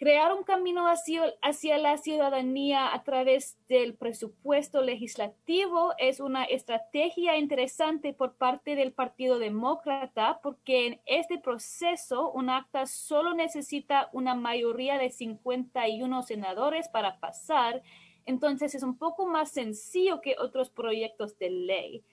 Crear 0.00 0.32
un 0.32 0.44
camino 0.44 0.88
hacia, 0.88 1.34
hacia 1.42 1.76
la 1.76 1.98
ciudadanía 1.98 2.94
a 2.94 3.02
través 3.02 3.58
del 3.68 3.92
presupuesto 3.92 4.80
legislativo 4.80 5.92
es 5.98 6.20
una 6.20 6.44
estrategia 6.44 7.36
interesante 7.36 8.14
por 8.14 8.32
parte 8.32 8.76
del 8.76 8.92
Partido 8.92 9.38
Demócrata 9.38 10.40
porque 10.42 10.86
en 10.86 11.00
este 11.04 11.36
proceso 11.38 12.32
un 12.32 12.48
acta 12.48 12.86
solo 12.86 13.34
necesita 13.34 14.08
una 14.14 14.34
mayoría 14.34 14.96
de 14.96 15.10
51 15.10 16.22
senadores 16.22 16.88
para 16.88 17.20
pasar, 17.20 17.82
entonces 18.24 18.74
es 18.74 18.82
un 18.82 18.96
poco 18.96 19.26
más 19.26 19.50
sencillo 19.50 20.22
que 20.22 20.34
otros 20.38 20.70
proyectos 20.70 21.38
de 21.38 21.50
ley. 21.50 22.04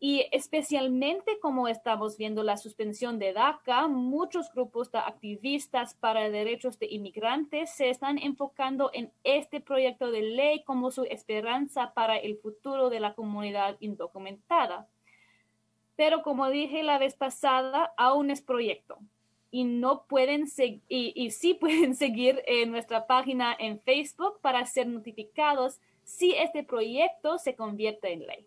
Y 0.00 0.26
especialmente 0.30 1.40
como 1.40 1.66
estamos 1.66 2.16
viendo 2.16 2.44
la 2.44 2.56
suspensión 2.56 3.18
de 3.18 3.32
DACA, 3.32 3.88
muchos 3.88 4.52
grupos 4.52 4.92
de 4.92 4.98
activistas 4.98 5.94
para 5.94 6.30
derechos 6.30 6.78
de 6.78 6.86
inmigrantes 6.86 7.74
se 7.74 7.90
están 7.90 8.18
enfocando 8.18 8.90
en 8.94 9.10
este 9.24 9.60
proyecto 9.60 10.12
de 10.12 10.22
ley 10.22 10.62
como 10.62 10.92
su 10.92 11.02
esperanza 11.04 11.92
para 11.94 12.16
el 12.16 12.36
futuro 12.38 12.90
de 12.90 13.00
la 13.00 13.14
comunidad 13.14 13.76
indocumentada. 13.80 14.88
Pero 15.96 16.22
como 16.22 16.48
dije 16.48 16.84
la 16.84 16.98
vez 16.98 17.16
pasada, 17.16 17.92
aún 17.96 18.30
es 18.30 18.40
proyecto 18.40 18.98
y 19.50 19.64
no 19.64 20.04
pueden 20.06 20.44
y, 20.58 20.80
y 20.88 21.30
sí 21.32 21.54
pueden 21.60 21.96
seguir 21.96 22.42
en 22.46 22.70
nuestra 22.70 23.08
página 23.08 23.56
en 23.58 23.80
Facebook 23.80 24.40
para 24.40 24.64
ser 24.66 24.86
notificados 24.86 25.80
si 26.04 26.34
este 26.34 26.62
proyecto 26.62 27.38
se 27.38 27.56
convierte 27.56 28.12
en 28.12 28.26
ley. 28.26 28.46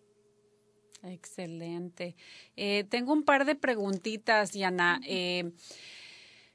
Excelente. 1.04 2.16
Eh, 2.56 2.84
tengo 2.90 3.14
un 3.14 3.24
par 3.24 3.46
de 3.46 3.56
preguntitas, 3.56 4.52
Yana. 4.52 5.02
Eh, 5.08 5.52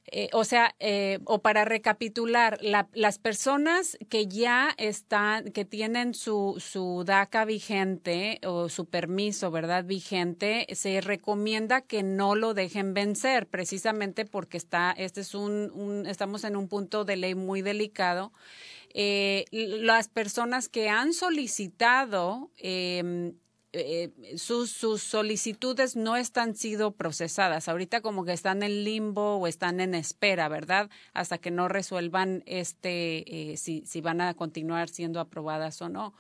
eh, 0.09 0.29
o 0.33 0.45
sea, 0.45 0.73
o 1.25 1.43
para 1.43 1.65
recapitular, 1.65 2.61
las 2.63 3.19
personas 3.19 3.99
que 4.09 4.29
ya 4.29 4.73
están, 4.79 5.51
que 5.51 5.65
tienen 5.65 6.15
su, 6.15 6.63
su 6.65 7.03
DACA 7.05 7.45
vigente 7.45 8.39
o 8.47 8.69
su 8.69 8.87
permiso, 8.87 9.51
¿verdad? 9.51 9.85
Vigente, 9.85 10.69
se 10.77 11.01
recomienda 11.01 11.81
que 11.81 12.05
no 12.05 12.37
lo 12.37 12.55
dejen 12.55 12.95
vencer, 12.95 13.49
precisamente 13.49 14.27
porque 14.27 14.59
está, 14.59 14.93
este 14.97 15.23
es 15.23 15.35
un, 15.35 15.73
un 15.75 16.07
estamos 16.07 16.45
en 16.45 16.55
un 16.55 16.69
punto 16.69 17.05
de 17.05 17.17
ley 17.17 17.35
muy 17.35 17.63
delicado. 17.63 18.33
las 19.51 20.07
personas 20.07 20.69
que 20.69 20.89
han 20.89 21.15
solicitado 21.15 22.53
eh, 22.59 23.33
eh, 23.79 24.39
sus, 24.39 24.71
sus, 24.71 25.03
solicitudes 25.03 25.97
no 25.97 26.17
están 26.17 26.55
sido 26.55 26.93
procesadas. 26.93 27.69
Ahorita 27.69 28.01
como 28.01 28.25
que 28.25 28.33
están 28.33 28.63
en 28.63 28.85
limbo 28.85 29.37
o 29.37 29.47
están 29.47 29.81
en 29.81 29.95
espera, 29.95 30.49
¿verdad? 30.49 30.89
Hasta 31.13 31.39
que 31.39 31.51
no 31.51 31.69
resuelvan 31.69 32.43
este, 32.47 33.53
eh, 33.53 33.57
si, 33.57 33.83
si, 33.85 34.01
van 34.01 34.21
a 34.21 34.35
continuar 34.35 34.89
siendo 34.89 35.21
aprobadas 35.21 35.83
o 35.83 35.89
no. 35.89 36.15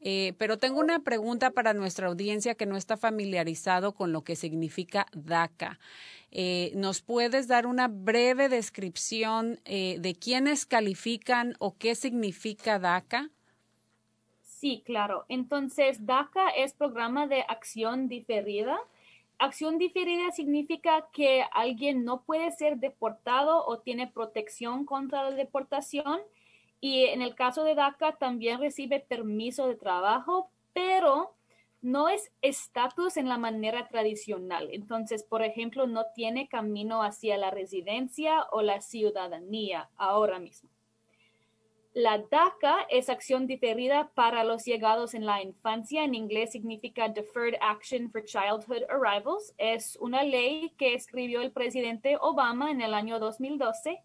Eh, 0.00 0.34
pero 0.38 0.58
tengo 0.58 0.80
una 0.80 1.00
pregunta 1.00 1.50
para 1.50 1.74
nuestra 1.74 2.08
audiencia 2.08 2.54
que 2.54 2.66
no 2.66 2.76
está 2.76 2.96
familiarizado 2.96 3.92
con 3.92 4.12
lo 4.12 4.22
que 4.24 4.36
significa 4.36 5.06
DACA. 5.12 5.78
¿Nos 6.74 7.00
puedes 7.00 7.48
dar 7.48 7.66
una 7.66 7.88
breve 7.88 8.50
descripción 8.50 9.58
de 9.64 10.16
quiénes 10.20 10.66
califican 10.66 11.54
o 11.58 11.78
qué 11.78 11.94
significa 11.94 12.78
DACA? 12.78 13.30
Sí, 14.58 14.82
claro. 14.86 15.26
Entonces, 15.28 16.06
DACA 16.06 16.48
es 16.48 16.72
programa 16.72 17.26
de 17.26 17.42
acción 17.42 18.08
diferida. 18.08 18.78
Acción 19.38 19.76
diferida 19.76 20.30
significa 20.32 21.08
que 21.12 21.44
alguien 21.52 22.04
no 22.04 22.22
puede 22.22 22.50
ser 22.52 22.78
deportado 22.78 23.66
o 23.66 23.80
tiene 23.80 24.06
protección 24.06 24.86
contra 24.86 25.24
la 25.24 25.36
deportación 25.36 26.20
y 26.80 27.04
en 27.04 27.20
el 27.20 27.34
caso 27.34 27.64
de 27.64 27.74
DACA 27.74 28.12
también 28.16 28.58
recibe 28.58 29.00
permiso 29.00 29.68
de 29.68 29.76
trabajo, 29.76 30.50
pero 30.72 31.34
no 31.82 32.08
es 32.08 32.32
estatus 32.40 33.18
en 33.18 33.28
la 33.28 33.36
manera 33.36 33.88
tradicional. 33.88 34.70
Entonces, 34.72 35.22
por 35.22 35.42
ejemplo, 35.42 35.86
no 35.86 36.06
tiene 36.14 36.48
camino 36.48 37.02
hacia 37.02 37.36
la 37.36 37.50
residencia 37.50 38.46
o 38.52 38.62
la 38.62 38.80
ciudadanía 38.80 39.90
ahora 39.96 40.38
mismo. 40.38 40.70
La 41.96 42.18
DACA 42.18 42.86
es 42.90 43.08
acción 43.08 43.46
diferida 43.46 44.10
para 44.12 44.44
los 44.44 44.66
llegados 44.66 45.14
en 45.14 45.24
la 45.24 45.42
infancia. 45.42 46.04
En 46.04 46.14
inglés 46.14 46.52
significa 46.52 47.08
Deferred 47.08 47.56
Action 47.62 48.10
for 48.10 48.22
Childhood 48.22 48.82
Arrivals. 48.90 49.54
Es 49.56 49.96
una 49.96 50.22
ley 50.22 50.74
que 50.76 50.92
escribió 50.92 51.40
el 51.40 51.52
presidente 51.52 52.18
Obama 52.20 52.70
en 52.70 52.82
el 52.82 52.92
año 52.92 53.18
2012 53.18 54.02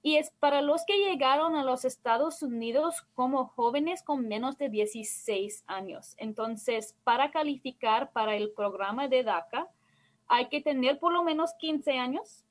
y 0.00 0.16
es 0.16 0.30
para 0.40 0.62
los 0.62 0.86
que 0.86 0.96
llegaron 0.96 1.54
a 1.54 1.64
los 1.64 1.84
Estados 1.84 2.42
Unidos 2.42 3.04
como 3.12 3.44
jóvenes 3.44 4.02
con 4.02 4.26
menos 4.26 4.56
de 4.56 4.70
16 4.70 5.64
años. 5.66 6.14
Entonces, 6.16 6.96
para 7.04 7.30
calificar 7.30 8.10
para 8.10 8.36
el 8.36 8.52
programa 8.52 9.06
de 9.06 9.22
DACA, 9.22 9.68
hay 10.28 10.48
que 10.48 10.62
tener 10.62 10.98
por 10.98 11.12
lo 11.12 11.22
menos 11.24 11.52
15 11.58 11.92
años 11.98 12.46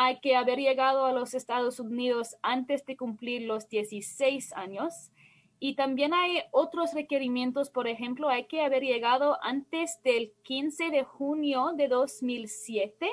hay 0.00 0.20
que 0.20 0.36
haber 0.36 0.60
llegado 0.60 1.06
a 1.06 1.12
los 1.12 1.34
Estados 1.34 1.80
Unidos 1.80 2.36
antes 2.40 2.86
de 2.86 2.96
cumplir 2.96 3.42
los 3.42 3.68
16 3.68 4.52
años. 4.52 5.10
Y 5.58 5.74
también 5.74 6.14
hay 6.14 6.40
otros 6.52 6.94
requerimientos, 6.94 7.68
por 7.68 7.88
ejemplo, 7.88 8.28
hay 8.28 8.44
que 8.44 8.62
haber 8.62 8.84
llegado 8.84 9.38
antes 9.42 10.00
del 10.04 10.32
15 10.44 10.90
de 10.90 11.02
junio 11.02 11.72
de 11.74 11.88
2007 11.88 13.10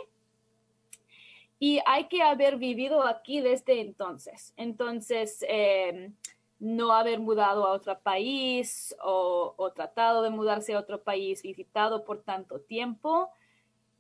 y 1.58 1.80
hay 1.88 2.08
que 2.08 2.22
haber 2.22 2.58
vivido 2.58 3.02
aquí 3.02 3.42
desde 3.42 3.82
entonces. 3.82 4.54
Entonces, 4.56 5.44
em, 5.48 6.14
no 6.60 6.92
haber 6.92 7.20
mudado 7.20 7.66
a 7.66 7.72
otro 7.72 8.00
país 8.00 8.96
o, 9.04 9.56
o, 9.58 9.72
tratado 9.72 10.22
de 10.22 10.30
mudarse 10.30 10.76
a 10.76 10.80
otro 10.80 11.02
país 11.02 11.42
visitado 11.42 12.06
por 12.06 12.22
tanto 12.22 12.60
tiempo. 12.60 13.32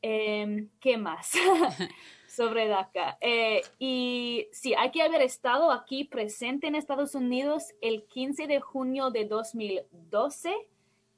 Em, 0.04 0.70
¿Qué 0.80 0.98
más? 0.98 1.32
sobre 2.36 2.68
DACA. 2.68 3.18
Eh, 3.22 3.62
y 3.80 4.48
sí, 4.52 4.74
hay 4.74 4.92
que 4.92 5.02
haber 5.02 5.22
estado 5.22 5.72
aquí 5.72 6.04
presente 6.04 6.68
en 6.68 6.76
Estados 6.76 7.16
Unidos 7.16 7.74
el 7.82 8.04
15 8.06 8.48
de 8.48 8.60
junio 8.60 9.12
de 9.12 9.26
2012, 9.26 10.54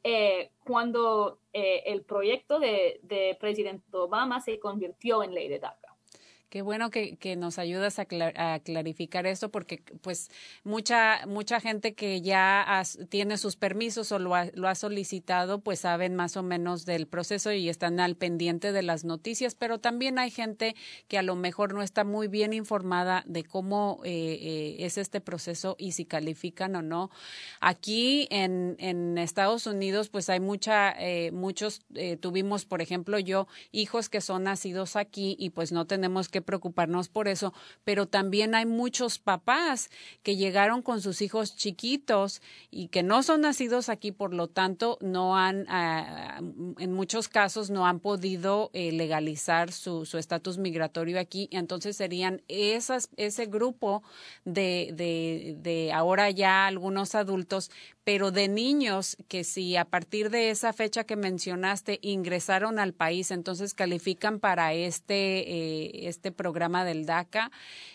eh, 0.04 0.52
cuando 0.64 1.40
eh, 1.54 1.84
el 1.88 2.04
proyecto 2.04 2.60
de, 2.60 3.00
de 3.04 3.38
presidente 3.40 3.86
Obama 3.92 4.40
se 4.42 4.60
convirtió 4.60 5.24
en 5.24 5.34
ley 5.34 5.48
de 5.48 5.60
DACA. 5.60 5.87
Qué 6.50 6.62
bueno 6.62 6.90
que, 6.92 7.18
que 7.18 7.36
nos 7.36 7.60
ayudas 7.60 8.00
a, 8.00 8.06
clarificar 8.06 9.28
esto 9.28 9.50
porque 9.50 9.84
pues 10.02 10.30
mucha 10.64 11.26
mucha 11.28 11.60
gente 11.60 11.94
que 11.94 12.22
ya 12.22 12.84
tiene 13.10 13.38
sus 13.38 13.58
permisos 13.58 14.14
o 14.14 14.20
lo 14.20 14.34
ha, 14.34 14.46
lo 14.54 14.70
ha 14.70 14.76
solicitado 14.76 15.60
pues 15.60 15.82
saben 15.82 16.16
más 16.16 16.38
o 16.38 16.44
menos 16.44 16.86
del 16.86 17.06
proceso 17.06 17.52
y 17.52 17.68
están 17.68 18.00
al 18.00 18.16
pendiente 18.16 18.72
de 18.72 18.82
las 18.82 19.04
noticias, 19.04 19.56
pero 19.56 19.80
también 19.80 20.20
hay 20.20 20.32
gente 20.32 20.74
que 21.10 21.18
a 21.18 21.22
lo 21.22 21.36
mejor 21.36 21.74
no 21.74 21.82
está 21.82 22.06
muy 22.06 22.30
bien 22.30 22.54
informada 22.54 23.24
de 23.26 23.44
cómo 23.44 24.00
eh, 24.06 24.40
eh, 24.42 24.76
es 24.86 24.98
este 24.98 25.20
proceso 25.20 25.76
y 25.78 25.92
si 25.92 26.06
califican 26.06 26.78
o 26.78 26.82
no. 26.82 27.12
Aquí 27.60 28.30
en, 28.32 28.78
en 28.80 29.18
Estados 29.18 29.68
Unidos 29.68 30.08
pues 30.08 30.30
hay 30.30 30.40
mucha, 30.40 30.92
eh, 30.98 31.32
muchos, 31.34 31.82
tuvimos 32.22 32.64
por 32.64 32.82
ejemplo 32.82 33.20
yo 33.20 33.48
hijos 33.74 34.08
que 34.08 34.22
son 34.22 34.44
nacidos 34.44 34.96
aquí 34.96 35.36
y 35.38 35.50
pues 35.50 35.74
no 35.74 35.86
tenemos 35.86 36.30
que 36.30 36.37
preocuparnos 36.42 37.10
por 37.10 37.28
eso, 37.28 37.54
pero 37.84 38.08
también 38.08 38.56
hay 38.56 38.66
muchos 38.66 39.20
papás 39.20 39.90
que 40.24 40.36
llegaron 40.36 40.82
con 40.82 41.02
sus 41.02 41.22
hijos 41.22 41.56
chiquitos 41.56 42.42
y 42.72 42.88
que 42.88 43.04
no 43.04 43.24
son 43.24 43.42
nacidos 43.42 43.90
aquí, 43.90 44.12
por 44.12 44.34
lo 44.34 44.48
tanto, 44.48 44.98
no 45.02 45.38
han, 45.38 45.66
ah, 45.70 46.40
en 46.78 46.94
muchos 46.94 47.28
casos, 47.28 47.70
no 47.70 47.86
han 47.86 48.00
podido 48.00 48.70
eh, 48.74 48.92
legalizar 48.92 49.72
su 49.72 50.04
estatus 50.18 50.58
migratorio 50.58 51.20
aquí. 51.20 51.50
Entonces 51.52 51.98
serían 51.98 52.42
esas, 52.48 53.10
ese 53.18 53.46
grupo 53.46 54.04
de, 54.46 54.92
de, 54.94 55.56
de 55.60 55.92
ahora 55.94 56.30
ya 56.32 56.68
algunos 56.68 57.16
adultos 57.16 57.72
pero 58.08 58.32
de 58.32 58.48
niños 58.48 59.18
que 59.28 59.44
si 59.44 59.76
a 59.76 59.84
partir 59.84 60.30
de 60.30 60.50
esa 60.50 60.72
fecha 60.72 61.04
que 61.04 61.18
mencionaste 61.18 62.00
ingresaron 62.02 62.80
al 62.80 62.94
país, 62.94 63.32
entonces 63.32 63.74
califican 63.74 64.40
para 64.40 64.72
este, 64.72 65.40
eh, 65.40 66.08
este 66.08 66.32
programa 66.32 66.86
del 66.86 67.06
DACA 67.06 67.52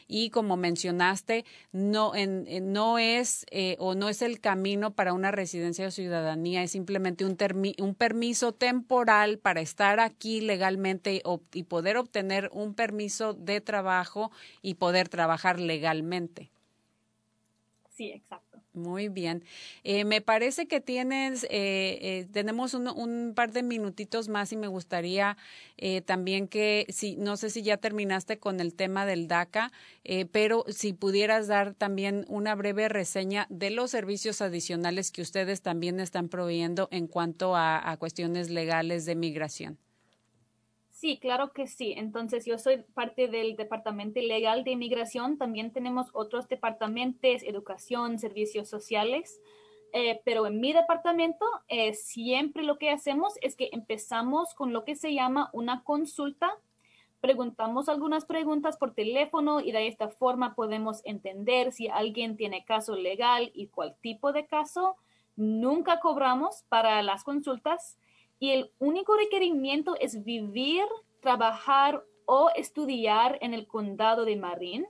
y 0.09 0.29
como 0.29 0.59
mencionaste, 0.59 1.47
no, 1.73 2.13
no 2.61 2.99
es 2.99 3.47
eh, 3.51 3.77
o 3.79 3.95
no 3.95 4.11
es 4.11 4.21
el 4.21 4.39
camino 4.39 4.91
para 4.91 5.15
una 5.15 5.31
residencia 5.31 5.87
de 5.87 5.93
ciudadanía, 5.93 6.63
es 6.63 6.73
simplemente 6.73 7.25
un 7.25 7.95
permiso 7.95 8.53
temporal 8.53 9.39
para 9.39 9.63
estar 9.63 9.99
aquí 9.99 10.43
legalmente 10.43 11.23
y 11.55 11.63
poder 11.63 11.97
obtener 11.97 12.51
un 12.53 12.75
permiso 12.75 13.33
de 13.33 13.63
trabajo 13.63 14.31
y 14.61 14.75
poder 14.75 15.09
trabajar 15.09 15.59
legalmente. 15.59 16.51
Sí, 17.89 18.11
exacto. 18.11 18.52
Muy 18.75 19.09
bien. 19.09 19.45
Eh, 19.85 20.05
me 20.07 20.23
parece 20.23 20.67
que 20.67 20.81
tienes, 20.81 21.45
eh, 21.45 21.99
eh, 22.01 22.27
tenemos 22.33 22.73
un, 22.73 22.89
un, 22.89 23.35
par 23.35 23.53
de 23.53 23.63
minutitos 23.63 24.29
más 24.31 24.51
y 24.53 24.57
me 24.57 24.67
gustaría 24.67 25.37
también 26.07 26.47
que, 26.47 26.87
si, 26.91 27.17
no 27.17 27.37
sé 27.37 27.51
si 27.51 27.63
ya 27.63 27.77
terminaste 27.77 28.39
con 28.39 28.61
el 28.61 28.73
tema 28.73 29.05
del 29.05 29.27
DACA, 29.27 29.73
pero 30.31 30.65
si 30.69 30.93
pudieras 30.93 31.49
dar 31.49 31.75
también 31.75 32.25
una 32.29 32.55
breve 32.55 32.89
reseña 32.89 33.49
de 33.51 33.71
los 33.71 33.91
servicios 33.91 34.41
adicionales 34.43 35.11
que 35.11 35.23
ustedes 35.23 35.61
también 35.61 35.99
están 35.99 36.29
proveyendo 36.29 36.89
en 36.93 37.09
cuanto 37.09 37.57
a 37.57 37.97
cuestiones 37.99 38.49
legales 38.49 39.05
de 39.05 39.17
migración. 39.17 39.77
Sí, 41.03 41.19
claro 41.19 41.53
que 41.53 41.67
sí. 41.67 41.95
Entonces, 41.97 42.47
yo 42.47 42.59
soy 42.59 42.85
parte 42.95 43.27
del 43.27 43.57
Departamento 43.57 44.21
Legal 44.21 44.63
de 44.63 44.71
Inmigración. 44.71 45.37
También 45.37 45.73
tenemos 45.73 46.11
otros 46.13 46.47
departamentos, 46.47 47.43
educación, 47.43 48.21
servicios 48.21 48.69
sociales. 48.69 49.41
Eh, 49.93 50.21
pero 50.25 50.47
en 50.47 50.61
mi 50.61 50.73
departamento, 50.73 51.45
eh, 51.67 51.95
siempre 51.95 52.63
lo 52.63 52.79
que 52.79 52.91
hacemos 52.91 53.35
es 53.41 53.57
que 53.57 53.71
empezamos 53.73 54.55
con 54.55 54.73
lo 54.73 54.85
que 54.85 54.95
se 54.95 55.13
llama 55.13 55.51
una 55.53 55.83
consulta. 55.83 56.53
Preguntamos 57.21 57.89
algunas 57.89 58.25
preguntas 58.25 58.77
por 58.77 58.95
teléfono 58.95 59.59
y 59.59 59.73
de 59.73 59.89
esta 59.89 60.09
forma 60.09 60.55
podemos 60.55 61.01
entender 61.05 61.73
si 61.73 61.89
alguien 61.89 62.37
tiene 62.37 62.65
caso 62.65 62.95
legal 62.95 63.51
y 63.55 63.67
cuál 63.67 63.97
tipo 64.03 64.33
de 64.33 64.47
caso. 64.47 64.95
Nunca 65.35 65.99
cobramos 65.99 66.63
para 66.69 67.03
las 67.03 67.25
consultas 67.25 67.99
y 68.43 68.51
el 68.51 68.73
único 68.81 69.17
requerimiento 69.17 69.95
es 70.01 70.25
vivir, 70.25 70.83
trabajar 71.21 72.03
o 72.25 72.51
estudiar 72.57 73.39
en 73.41 73.55
el 73.55 73.69
condado 73.69 74.25
de 74.25 74.35
Marin. 74.35 74.85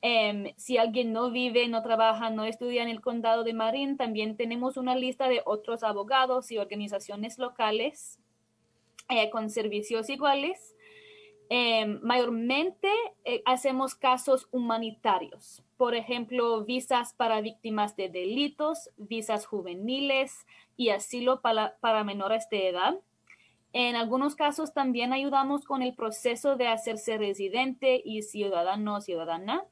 Em, 0.00 0.54
si 0.56 0.78
alguien 0.78 1.12
no 1.12 1.30
vive, 1.30 1.68
no 1.68 1.82
trabaja, 1.82 2.30
no 2.30 2.46
estudia 2.46 2.82
en 2.82 2.88
el 2.88 3.02
condado 3.02 3.44
de 3.44 3.52
Marin, 3.52 3.98
también 3.98 4.38
tenemos 4.38 4.78
una 4.78 4.96
lista 4.96 5.28
de 5.28 5.42
otros 5.44 5.82
abogados 5.82 6.50
y 6.50 6.56
organizaciones 6.56 7.38
locales 7.38 8.18
eh, 9.10 9.28
con 9.28 9.50
servicios 9.50 10.08
iguales. 10.08 10.74
Em, 11.50 12.00
mayormente 12.02 12.88
eh, 13.26 13.42
hacemos 13.44 13.94
casos 13.94 14.48
humanitarios, 14.50 15.62
por 15.76 15.94
ejemplo, 15.94 16.64
visas 16.64 17.12
para 17.12 17.42
víctimas 17.42 17.96
de 17.96 18.08
delitos, 18.08 18.88
visas 18.96 19.44
juveniles, 19.44 20.46
y 20.76 20.90
asilo 20.90 21.40
para, 21.40 21.76
para 21.80 22.04
menores 22.04 22.48
de 22.50 22.68
edad. 22.68 22.94
En 23.72 23.96
algunos 23.96 24.34
casos 24.34 24.74
también 24.74 25.12
ayudamos 25.12 25.64
con 25.64 25.82
el 25.82 25.94
proceso 25.94 26.56
de 26.56 26.68
hacerse 26.68 27.16
residente 27.16 28.02
y 28.04 28.22
ciudadano 28.22 28.96
o 28.96 29.00
ciudadana. 29.00 29.64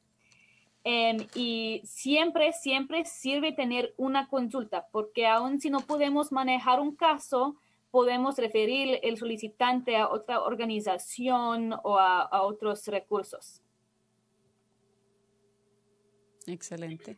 Em, 0.83 1.17
y 1.35 1.81
siempre, 1.83 2.53
siempre 2.53 3.05
sirve 3.05 3.51
tener 3.51 3.93
una 3.97 4.27
consulta, 4.27 4.87
porque 4.91 5.27
aun 5.27 5.59
si 5.59 5.69
no 5.69 5.81
podemos 5.81 6.31
manejar 6.31 6.79
un 6.79 6.95
caso, 6.95 7.55
podemos 7.91 8.37
referir 8.37 8.99
el 9.03 9.17
solicitante 9.17 9.97
a 9.97 10.09
otra 10.09 10.41
organización 10.41 11.73
o 11.83 11.99
a, 11.99 12.21
a 12.21 12.41
otros 12.41 12.87
recursos. 12.87 13.61
Excelente. 16.47 17.17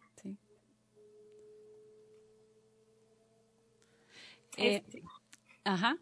Eh, 4.57 4.83
ajá. 5.63 5.97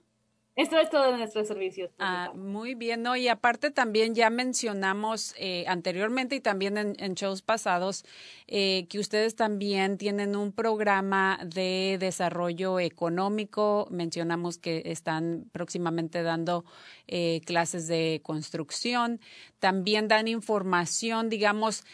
Esto 0.57 0.77
es 0.77 0.89
todo 0.89 1.13
de 1.13 1.17
nuestros 1.17 1.47
servicios. 1.47 1.91
Ah, 1.97 2.33
muy 2.35 2.75
bien, 2.75 3.03
¿no? 3.03 3.15
Y 3.15 3.29
aparte 3.29 3.71
también 3.71 4.15
ya 4.15 4.29
mencionamos 4.29 5.33
eh, 5.37 5.63
anteriormente 5.65 6.35
y 6.35 6.41
también 6.41 6.77
en, 6.77 7.13
shows 7.15 7.41
pasados 7.41 8.03
eh, 8.47 8.85
que 8.89 8.99
ustedes 8.99 9.37
también 9.37 9.97
tienen 9.97 10.35
un 10.35 10.51
programa 10.51 11.39
de 11.45 11.95
desarrollo 12.01 12.81
económico. 12.81 13.87
Mencionamos 13.91 14.57
que 14.57 14.83
están 14.87 15.45
próximamente 15.53 16.21
dando 16.21 16.65
eh, 17.07 17.39
clases 17.45 17.87
de 17.87 18.19
construcción. 18.21 19.21
También 19.59 20.09
dan 20.09 20.27
información, 20.27 21.29
digamos, 21.29 21.85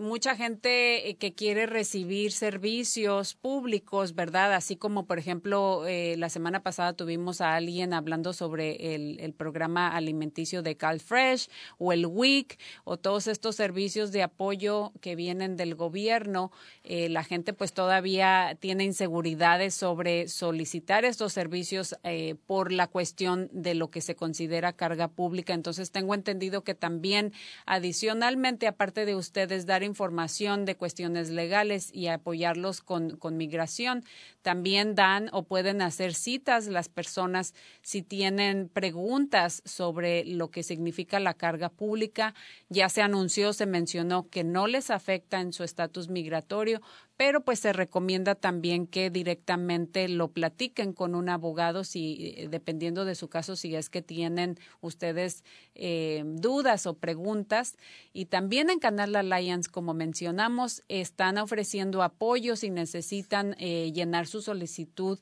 mucha 0.00 0.36
gente 0.36 1.16
que 1.18 1.34
quiere 1.34 1.66
recibir 1.66 2.32
servicios 2.32 3.34
públicos, 3.34 4.14
¿verdad? 4.14 4.52
Así 4.54 4.76
como, 4.76 5.06
por 5.06 5.18
ejemplo, 5.18 5.84
la 5.86 6.28
semana 6.28 6.64
pasada 6.64 6.92
tuvimos 6.92 7.40
a 7.40 7.54
alguien 7.54 7.70
hablando 7.92 8.32
sobre 8.32 8.94
el, 8.94 9.34
programa 9.36 9.96
alimenticio 9.96 10.62
de 10.62 10.76
CalFresh 10.76 11.48
o 11.78 11.92
el 11.92 12.04
WIC 12.04 12.58
o 12.84 12.96
todos 12.96 13.26
estos 13.26 13.56
servicios 13.56 14.12
de 14.12 14.22
apoyo 14.22 14.92
que 15.00 15.16
vienen 15.16 15.56
del 15.56 15.74
gobierno. 15.74 16.52
Eh, 16.84 17.08
la 17.08 17.24
gente 17.24 17.52
pues 17.52 17.72
todavía 17.72 18.56
tiene 18.60 18.84
inseguridades 18.84 19.74
sobre 19.74 20.28
solicitar 20.28 21.04
estos 21.04 21.32
servicios 21.32 21.96
eh, 22.02 22.34
por 22.46 22.72
la 22.72 22.86
cuestión 22.86 23.48
de 23.52 23.74
lo 23.74 23.90
que 23.90 24.00
se 24.00 24.14
considera 24.14 24.72
carga 24.72 25.08
pública. 25.08 25.54
Entonces 25.54 25.90
tengo 25.90 26.14
entendido 26.14 26.62
que 26.62 26.74
también 26.74 27.32
adicionalmente, 27.66 28.66
aparte 28.66 29.06
de 29.06 29.14
ustedes 29.14 29.64
dar 29.64 29.82
información 29.82 30.64
de 30.64 30.76
cuestiones 30.76 31.30
legales 31.30 31.90
y 31.94 32.08
apoyarlos 32.08 32.80
con, 32.82 33.16
con 33.16 33.36
migración, 33.36 34.04
también 34.42 34.94
dan 34.94 35.30
o 35.32 35.44
pueden 35.44 35.82
hacer 35.82 36.14
citas 36.14 36.66
las 36.66 36.88
personas 36.88 37.54
si 37.82 38.02
tienen 38.02 38.68
preguntas 38.68 39.62
sobre 39.64 40.24
lo 40.24 40.50
que 40.50 40.62
significa 40.62 41.20
la 41.20 41.34
carga 41.34 41.68
pública. 41.68 42.34
Ya 42.68 42.88
se 42.88 43.02
anunció, 43.02 43.52
se 43.52 43.66
mencionó 43.66 44.28
que 44.28 44.44
no 44.44 44.66
les 44.66 44.90
afecta 44.90 45.40
en 45.40 45.52
su 45.52 45.64
estatus 45.64 46.08
migratorio, 46.08 46.80
pero 47.20 47.42
pues 47.42 47.60
se 47.60 47.74
recomienda 47.74 48.34
también 48.34 48.86
que 48.86 49.10
directamente 49.10 50.08
lo 50.08 50.28
platiquen 50.28 50.94
con 50.94 51.14
un 51.14 51.28
abogado 51.28 51.84
si 51.84 52.32
eh, 52.38 52.48
dependiendo 52.50 53.04
de 53.04 53.14
su 53.14 53.28
caso 53.28 53.56
si 53.56 53.76
es 53.76 53.90
que 53.90 54.00
tienen 54.00 54.58
ustedes 54.80 55.44
eh, 55.74 56.22
dudas 56.24 56.86
o 56.86 56.94
preguntas. 56.94 57.76
Y 58.14 58.24
también 58.24 58.70
en 58.70 58.78
Canal 58.78 59.14
Alliance 59.14 59.70
como 59.70 59.92
mencionamos 59.92 60.82
están 60.88 61.36
ofreciendo 61.36 62.02
apoyo 62.02 62.56
si 62.56 62.70
necesitan 62.70 63.54
eh, 63.58 63.92
llenar 63.92 64.26
su 64.26 64.40
solicitud 64.40 65.18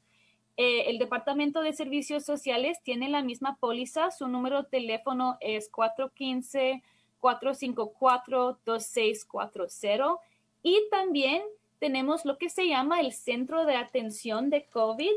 Eh, 0.55 0.83
el 0.87 0.99
Departamento 0.99 1.63
de 1.63 1.73
Servicios 1.73 2.25
Sociales 2.25 2.77
tiene 2.83 3.09
la 3.09 3.23
misma 3.23 3.57
póliza, 3.59 4.11
su 4.11 4.27
número 4.27 4.61
de 4.61 4.69
teléfono 4.69 5.37
es 5.39 5.67
415 5.69 6.83
454 7.19 8.59
2640 8.65 10.30
y 10.63 10.79
también 10.89 11.41
tenemos 11.79 12.25
lo 12.25 12.37
que 12.37 12.49
se 12.49 12.67
llama 12.67 12.99
el 12.99 13.11
Centro 13.11 13.65
de 13.65 13.75
Atención 13.75 14.49
de 14.49 14.65
COVID. 14.65 15.11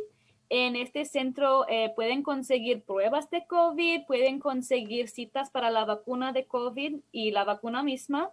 En 0.49 0.77
este 0.77 1.05
centro 1.05 1.67
eh, 1.69 1.93
pueden 1.95 2.23
conseguir 2.23 2.83
pruebas 2.83 3.31
de 3.31 3.47
COVID, 3.47 4.07
pueden 4.07 4.39
conseguir 4.39 5.09
citas 5.09 5.51
para 5.51 5.71
la 5.71 5.85
vacuna 5.85 6.33
de 6.33 6.47
COVID 6.47 7.01
y 7.13 7.31
la 7.33 7.45
vacuna 7.45 7.83
misma. 7.83 8.31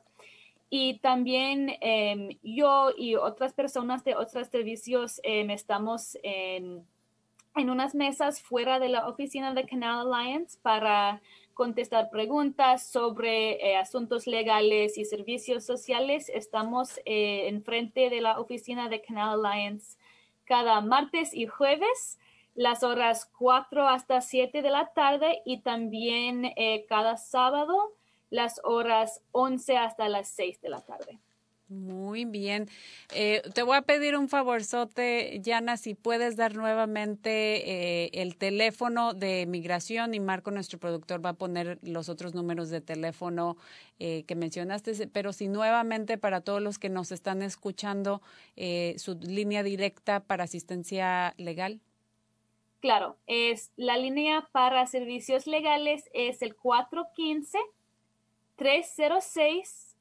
Y 0.70 0.99
también 0.99 1.76
em, 1.82 2.38
yo 2.41 2.91
y 2.97 3.16
otras 3.16 3.53
personas 3.53 4.05
de 4.05 4.16
otros 4.16 4.47
servicios 4.47 5.20
em, 5.24 5.49
estamos 5.49 6.18
en, 6.24 6.86
en 7.57 7.70
unas 7.70 7.93
mesas 7.95 8.41
fuera 8.41 8.80
de 8.80 8.88
la 8.88 9.09
oficina 9.09 9.53
de 9.53 9.66
Canal 9.66 10.14
Alliance 10.14 10.57
para 10.62 11.22
contestar 11.54 12.10
preguntas 12.10 12.88
sobre 12.88 13.54
eh, 13.66 13.78
asuntos 13.78 14.28
legales 14.28 14.97
y 14.97 15.06
servicios 15.06 15.66
sociales. 15.66 16.30
Estamos 16.30 16.99
eh, 17.06 17.47
enfrente 17.47 18.10
de 18.10 18.22
la 18.22 18.39
oficina 18.39 18.89
de 18.89 19.02
Canal 19.02 19.45
Alliance 19.45 19.97
cada 20.52 20.82
martes 20.82 21.34
y 21.34 21.47
jueves, 21.47 22.20
las 22.56 22.84
horas 22.84 23.32
4 23.38 23.88
hasta 23.88 24.20
7 24.20 24.62
de 24.62 24.70
la 24.70 24.91
tarde 24.93 25.41
y 25.45 25.62
también 25.62 26.43
eh, 26.58 26.86
cada 26.89 27.16
sábado, 27.16 27.93
las 28.30 28.60
horas 28.66 29.24
11 29.32 29.78
hasta 29.78 30.10
las 30.10 30.28
6 30.30 30.60
de 30.60 30.70
la 30.70 30.82
tarde. 30.82 31.20
Muy 31.72 32.26
bien. 32.26 32.67
Eh, 33.15 33.41
te 33.53 33.63
voy 33.63 33.78
a 33.78 33.82
pedir 33.82 34.17
un 34.17 34.28
favorzote, 34.28 35.39
Yana, 35.41 35.78
si 35.78 35.95
puedes 35.95 36.36
dar 36.36 36.53
nuevamente 36.53 38.03
eh, 38.03 38.09
el 38.13 38.36
teléfono 38.36 39.13
de 39.13 39.45
migración 39.45 40.13
y 40.13 40.19
Marco, 40.19 40.51
nuestro 40.51 40.80
productor, 40.80 41.26
va 41.26 41.30
a 41.30 41.34
poner 41.34 41.80
los 41.82 42.09
otros 42.09 42.36
números 42.36 42.69
de 42.72 42.82
teléfono 42.82 43.55
eh, 43.99 44.26
que 44.28 44.36
mencionaste, 44.36 45.07
pero 45.07 45.32
si 45.32 45.47
nuevamente 45.47 46.17
para 46.17 46.41
todos 46.41 46.61
los 46.61 46.78
que 46.78 46.89
nos 46.89 47.13
están 47.13 47.41
escuchando, 47.41 48.22
su 48.97 49.17
línea 49.22 49.63
directa 49.63 50.19
para 50.19 50.43
asistencia 50.43 51.34
legal. 51.38 51.80
Claro, 52.82 53.15
es 53.28 53.72
la 53.78 53.95
línea 53.95 54.49
para 54.51 54.86
servicios 54.88 55.47
legales 55.47 56.09
es 56.13 56.41
el 56.41 56.53
415 56.53 57.57
306 58.57 59.95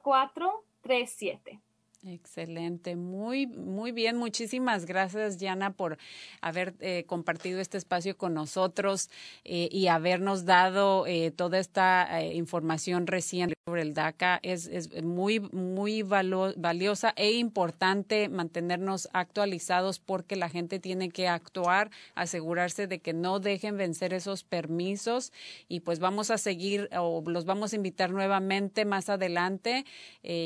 04 0.00 0.64
37. 0.86 1.60
Excelente, 2.06 2.96
muy, 2.96 3.46
muy 3.46 3.90
bien. 3.90 4.18
Muchísimas 4.18 4.84
gracias, 4.84 5.38
Diana, 5.38 5.72
por 5.72 5.96
haber 6.42 6.74
eh, 6.80 7.04
compartido 7.06 7.60
este 7.60 7.78
espacio 7.78 8.18
con 8.18 8.34
nosotros 8.34 9.08
eh, 9.44 9.70
y 9.72 9.86
habernos 9.86 10.44
dado 10.44 11.06
eh, 11.06 11.30
toda 11.30 11.58
esta 11.58 12.22
información 12.22 13.06
reciente 13.06 13.54
sobre 13.64 13.80
el 13.80 13.94
DACA. 13.94 14.38
Es, 14.42 14.66
es 14.66 15.02
muy, 15.02 15.40
muy 15.40 16.02
valiosa 16.02 17.14
e 17.16 17.32
importante 17.32 18.28
mantenernos 18.28 19.08
actualizados 19.14 19.98
porque 19.98 20.36
la 20.36 20.50
gente 20.50 20.80
tiene 20.80 21.08
que 21.08 21.28
actuar, 21.28 21.90
asegurarse 22.14 22.86
de 22.86 22.98
que 22.98 23.14
no 23.14 23.40
dejen 23.40 23.78
vencer 23.78 24.12
esos 24.12 24.44
permisos 24.44 25.32
y 25.68 25.80
pues 25.80 26.00
vamos 26.00 26.30
a 26.30 26.36
seguir 26.36 26.90
o 26.98 27.22
los 27.26 27.46
vamos 27.46 27.72
a 27.72 27.76
invitar 27.76 28.10
nuevamente 28.10 28.84
más 28.84 29.08
adelante 29.08 29.86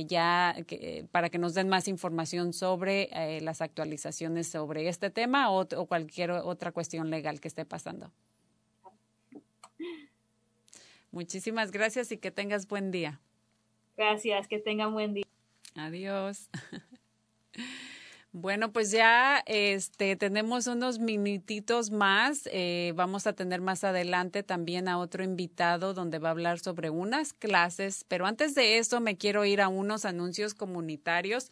ya 0.06 0.54
que, 0.66 1.04
para 1.10 1.30
que 1.30 1.38
nos 1.38 1.47
den 1.54 1.68
más 1.68 1.88
información 1.88 2.52
sobre 2.52 3.08
eh, 3.12 3.40
las 3.40 3.60
actualizaciones 3.60 4.48
sobre 4.48 4.88
este 4.88 5.10
tema 5.10 5.50
o, 5.50 5.66
cualquier 5.86 6.30
otra 6.30 6.72
cuestión 6.72 7.10
legal 7.10 7.40
que 7.40 7.48
esté 7.48 7.64
pasando. 7.64 8.12
Muchísimas 11.10 11.70
gracias 11.70 12.12
y 12.12 12.18
que 12.18 12.30
tengas 12.30 12.66
buen 12.66 12.90
día. 12.90 13.20
Gracias, 13.96 14.46
que 14.46 14.58
tengan 14.58 14.92
buen 14.92 15.14
día. 15.14 15.24
Adiós. 15.74 16.48
Bueno, 18.32 18.72
pues 18.72 18.90
ya 18.90 19.42
este, 19.46 20.14
tenemos 20.14 20.66
unos 20.66 20.98
minutitos 20.98 21.90
más. 21.90 22.46
Eh, 22.52 22.92
vamos 22.94 23.26
a 23.26 23.32
tener 23.32 23.62
más 23.62 23.84
adelante 23.84 24.42
también 24.42 24.86
a 24.86 24.98
otro 24.98 25.24
invitado 25.24 25.94
donde 25.94 26.18
va 26.18 26.28
a 26.28 26.32
hablar 26.32 26.58
sobre 26.58 26.90
unas 26.90 27.32
clases. 27.32 28.04
Pero 28.06 28.26
antes 28.26 28.54
de 28.54 28.76
eso 28.76 29.00
me 29.00 29.16
quiero 29.16 29.46
ir 29.46 29.62
a 29.62 29.68
unos 29.68 30.04
anuncios 30.04 30.52
comunitarios 30.52 31.50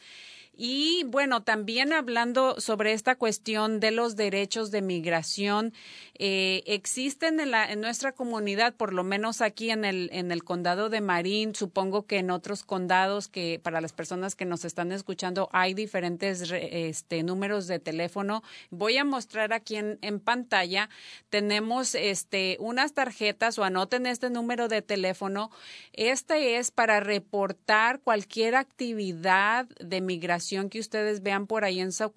Y 0.59 1.05
bueno, 1.05 1.43
también 1.43 1.93
hablando 1.93 2.59
sobre 2.61 2.95
esta 2.95 3.15
cuestión 3.15 3.79
de 3.79 3.91
los 3.91 4.17
derechos 4.17 4.71
de 4.71 4.81
migración, 4.81 5.75
eh, 6.19 6.63
existen 6.65 7.41
en, 7.41 7.51
la, 7.51 7.71
en 7.71 7.83
nuestra 7.83 8.13
comunidad, 8.13 8.73
por 8.75 8.95
lo 8.95 9.05
menos 9.05 9.43
aquí 9.43 9.71
en 9.71 9.85
el, 9.85 10.09
en 10.15 10.33
el 10.33 10.45
condado 10.45 10.89
de 10.89 11.03
Marín, 11.03 11.55
supongo 11.55 12.07
que 12.07 12.17
en 12.17 12.31
otros 12.31 12.65
condados 12.65 13.29
que 13.29 13.61
para 13.63 13.83
las 13.83 13.93
personas 13.93 14.35
que 14.35 14.47
nos 14.47 14.65
están 14.65 14.93
escuchando 14.93 15.51
hay 15.53 15.75
diferentes 15.75 16.51
este, 16.51 17.23
números 17.23 17.67
de 17.67 17.79
teléfono. 17.79 18.43
Voy 18.71 18.97
a 18.97 19.05
mostrar 19.05 19.53
aquí 19.53 19.77
en, 19.77 19.99
en 20.01 20.21
pantalla, 20.21 20.89
tenemos 21.29 21.95
este, 21.95 22.57
unas 22.61 22.95
tarjetas 22.95 23.59
o 23.59 23.65
anoten 23.65 24.07
este 24.07 24.31
número 24.31 24.69
de 24.69 24.81
teléfono. 24.81 25.51
Este 25.93 26.57
es 26.57 26.71
para 26.71 27.01
reportar 27.01 28.01
cualquier 28.01 28.55
actividad 28.55 29.67
de 29.81 30.01
migración 30.01 30.46
que 30.71 30.81
ustedes 30.81 31.23
vean 31.23 31.47
por 31.47 31.65
ahí 31.65 31.81
en 31.81 31.93
su, 31.93 32.13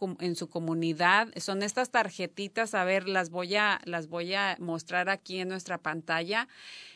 comunidad. 0.50 1.30
Son 1.38 1.64
estas 1.64 1.90
tarjetitas, 1.90 2.74
a 2.74 2.84
ver, 2.84 3.08
las 3.08 3.30
voy 3.30 3.56
a, 3.56 3.80
las 3.86 4.08
voy 4.08 4.34
a 4.34 4.58
mostrar 4.60 5.10
aquí 5.10 5.40
en 5.40 5.50
nuestra 5.50 5.78
pantalla. 5.78 6.48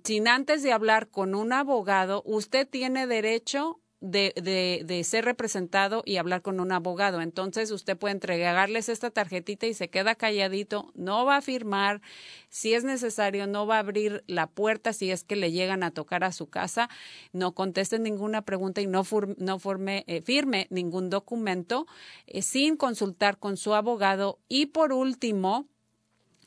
sin 0.05 0.29
antes 0.29 0.63
de 0.63 0.73
hablar 0.73 1.09
con 1.09 1.35
un 1.39 1.53
abogado, 1.53 2.22
usted 2.26 2.68
tiene 2.68 3.07
derecho 3.07 3.80
de, 4.01 4.84
de, 4.86 5.05
ser 5.05 5.24
representado 5.24 6.03
y 6.07 6.16
hablar 6.16 6.43
con 6.43 6.61
un 6.61 6.70
abogado. 6.70 7.20
Entonces 7.20 7.70
usted 7.70 7.97
puede 7.97 8.12
entregarles 8.12 8.89
esta 8.89 9.11
tarjetita 9.11 9.66
y 9.66 9.74
se 9.74 9.89
queda 9.89 10.14
calladito, 10.14 10.93
no 10.95 11.24
va 11.24 11.36
a 11.36 11.43
firmar, 11.43 12.01
si 12.49 12.74
es 12.74 12.84
necesario, 12.84 13.47
no 13.47 13.66
va 13.66 13.76
a 13.76 13.80
abrir 13.80 14.22
la 14.26 14.47
puerta 14.47 14.93
si 14.93 15.11
es 15.11 15.24
que 15.24 15.36
le 15.36 15.51
llegan 15.51 15.82
a 15.82 15.91
tocar 15.91 16.22
a 16.22 16.32
su 16.32 16.49
casa, 16.49 16.89
no 17.32 17.55
conteste 17.55 17.99
ninguna 17.99 18.43
pregunta 18.43 18.80
y 18.80 18.86
no, 18.86 19.05
no 19.36 19.59
forme, 19.59 20.05
eh, 20.07 20.22
firme 20.22 20.68
ningún 20.70 21.11
documento 21.11 21.86
eh, 22.26 22.43
sin 22.43 22.76
consultar 22.76 23.39
con 23.39 23.57
su 23.57 23.74
abogado. 23.74 24.39
Y 24.49 24.66
por 24.66 24.93
último, 24.93 25.66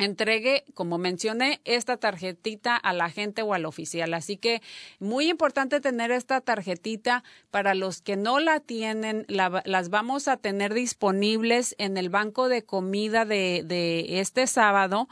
entregue, 0.01 0.63
como 0.73 0.97
mencioné, 0.97 1.61
esta 1.65 1.97
tarjetita 1.97 2.75
a 2.75 2.93
la 2.93 3.09
gente 3.09 3.41
o 3.41 3.53
al 3.53 3.65
oficial. 3.65 4.13
Así 4.13 4.37
que 4.37 4.61
muy 4.99 5.29
importante 5.29 5.79
tener 5.81 6.11
esta 6.11 6.41
tarjetita. 6.41 7.23
Para 7.51 7.75
los 7.75 8.01
que 8.01 8.15
no 8.15 8.39
la 8.39 8.59
tienen, 8.59 9.25
las 9.27 9.89
vamos 9.89 10.27
a 10.27 10.37
tener 10.37 10.73
disponibles 10.73 11.75
en 11.77 11.97
el 11.97 12.09
banco 12.09 12.47
de 12.47 12.63
comida 12.63 13.25
de, 13.25 13.63
de 13.65 14.19
este 14.19 14.47
sábado, 14.47 15.07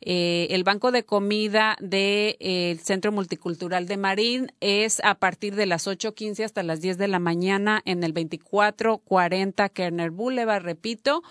eh, 0.00 0.48
el 0.50 0.64
banco 0.64 0.90
de 0.90 1.04
comida 1.04 1.76
del 1.80 1.90
de, 1.90 2.36
eh, 2.40 2.78
Centro 2.82 3.12
Multicultural 3.12 3.86
de 3.86 3.96
Marín 3.96 4.52
es 4.60 5.00
a 5.04 5.14
partir 5.14 5.54
de 5.54 5.66
las 5.66 5.86
8.15 5.86 6.44
hasta 6.44 6.62
las 6.62 6.80
10 6.80 6.98
de 6.98 7.08
la 7.08 7.18
mañana 7.18 7.82
en 7.84 8.02
el 8.02 8.12
2440 8.12 9.68
Kerner 9.68 10.10
Boulevard. 10.10 10.64
Repito, 10.64 11.22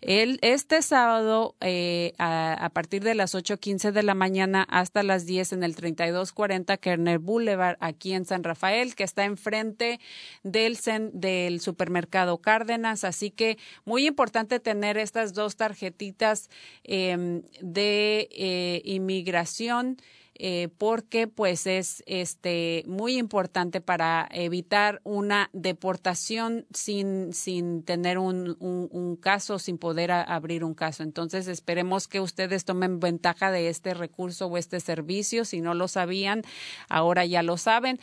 el, 0.00 0.38
este 0.42 0.82
sábado 0.82 1.54
eh, 1.60 2.12
a 2.58 2.70
partir 2.70 3.02
de 3.02 3.14
las 3.14 3.34
8.15 3.34 3.92
de 3.92 4.02
la 4.02 4.14
mañana 4.14 4.66
hasta 4.68 5.02
las 5.02 5.26
10 5.26 5.52
en 5.52 5.64
el 5.64 5.74
3240 5.74 6.76
Kerner 6.76 7.18
Boulevard, 7.18 7.76
aquí 7.80 8.12
en 8.12 8.24
San 8.24 8.44
Rafael, 8.44 8.94
que 8.94 9.04
está 9.04 9.24
enfrente 9.24 10.00
del, 10.42 10.78
del 11.12 11.60
supermercado 11.60 12.38
Cárdenas. 12.38 13.04
Así 13.04 13.30
que 13.30 13.58
muy 13.84 14.06
importante 14.06 14.60
tener 14.60 14.98
estas 14.98 15.34
dos 15.34 15.56
tarjetitas 15.56 16.50
em, 16.84 17.42
de 17.60 18.28
eh, 18.32 18.82
inmigración. 18.84 19.96
Eh, 20.40 20.68
porque 20.78 21.26
pues 21.26 21.66
es 21.66 22.04
este 22.06 22.84
muy 22.86 23.18
importante 23.18 23.80
para 23.80 24.28
evitar 24.30 25.00
una 25.02 25.50
deportación 25.52 26.64
sin, 26.72 27.32
sin 27.32 27.82
tener 27.82 28.18
un, 28.18 28.56
un, 28.60 29.16
caso, 29.16 29.58
sin 29.58 29.78
poder 29.78 30.12
abrir 30.12 30.62
un 30.62 30.74
caso. 30.74 31.02
Entonces 31.02 31.48
esperemos 31.48 32.06
que 32.06 32.20
ustedes 32.20 32.64
tomen 32.64 33.00
ventaja 33.00 33.50
de 33.50 33.68
este 33.68 33.94
recurso 33.94 34.46
o 34.46 34.56
este 34.56 34.78
servicio. 34.78 35.44
Si 35.44 35.60
no 35.60 35.74
lo 35.74 35.88
sabían, 35.88 36.42
ahora 36.88 37.26
ya 37.26 37.42
lo 37.42 37.56
saben. 37.56 37.98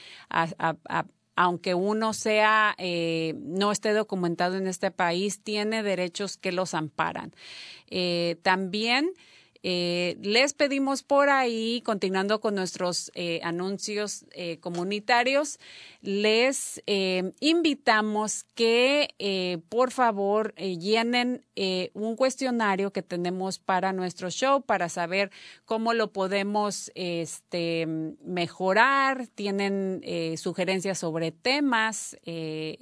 aunque 1.37 1.73
uno 1.73 2.11
sea 2.11 2.75
eh, 2.77 3.35
no 3.37 3.71
esté 3.71 3.93
documentado 3.93 4.57
en 4.57 4.67
este 4.67 4.91
país, 4.91 5.41
tiene 5.41 5.83
derechos 5.83 6.35
que 6.35 6.51
los 6.51 6.73
amparan. 6.73 7.31
Eh, 7.89 8.37
también 8.41 9.13
eh, 9.67 10.19
les 10.21 10.53
pedimos 10.53 11.01
por 11.01 11.27
ahí, 11.29 11.81
continuando 11.83 12.39
con 12.39 12.53
nuestros 12.53 13.11
eh, 13.15 13.39
anuncios 13.43 14.27
eh, 14.33 14.59
comunitarios, 14.59 15.59
les 16.03 16.83
invitamos 17.39 18.43
que 18.53 19.63
por 19.69 19.89
favor 19.89 20.53
llenen 20.53 21.43
un 21.93 22.15
cuestionario 22.15 22.93
que 22.93 23.01
tenemos 23.01 23.57
para 23.57 23.91
nuestro 23.91 24.29
show 24.29 24.61
para 24.61 24.87
saber 24.87 25.31
cómo 25.65 25.95
lo 25.95 26.13
podemos 26.13 26.91
este, 26.93 27.87
mejorar. 28.23 29.25
Tienen 29.33 30.03
sugerencias 30.37 30.99
sobre 30.99 31.31
temas, 31.31 32.15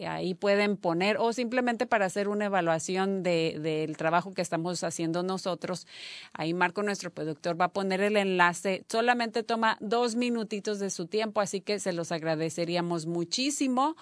ahí 0.06 0.34
pueden 0.34 0.76
poner 0.76 1.16
o 1.18 1.32
simplemente 1.32 1.86
para 1.86 2.08
hacer 2.08 2.28
una 2.28 2.44
evaluación 2.44 3.24
del 3.24 3.96
trabajo 3.96 4.34
que 4.34 4.42
estamos 4.42 4.84
haciendo 4.84 5.24
nosotros. 5.24 5.88
Ahí 6.34 6.54
marcan 6.54 6.73
Marco, 6.74 6.82
nuestro 6.82 7.12
productor, 7.12 7.60
va 7.60 7.66
a 7.66 7.72
poner 7.72 8.02
el 8.02 8.18
enlace. 8.18 8.84
Solamente 8.90 9.44
toma 9.44 9.78
dos 9.80 10.16
minutitos 10.16 10.80
de 10.80 10.90
su 10.90 11.06
tiempo, 11.06 11.40
así 11.40 11.62
que 11.62 11.78
se 11.78 11.94
los 11.94 12.12
agradeceríamos 12.12 13.06
muchísimo. 13.06 13.96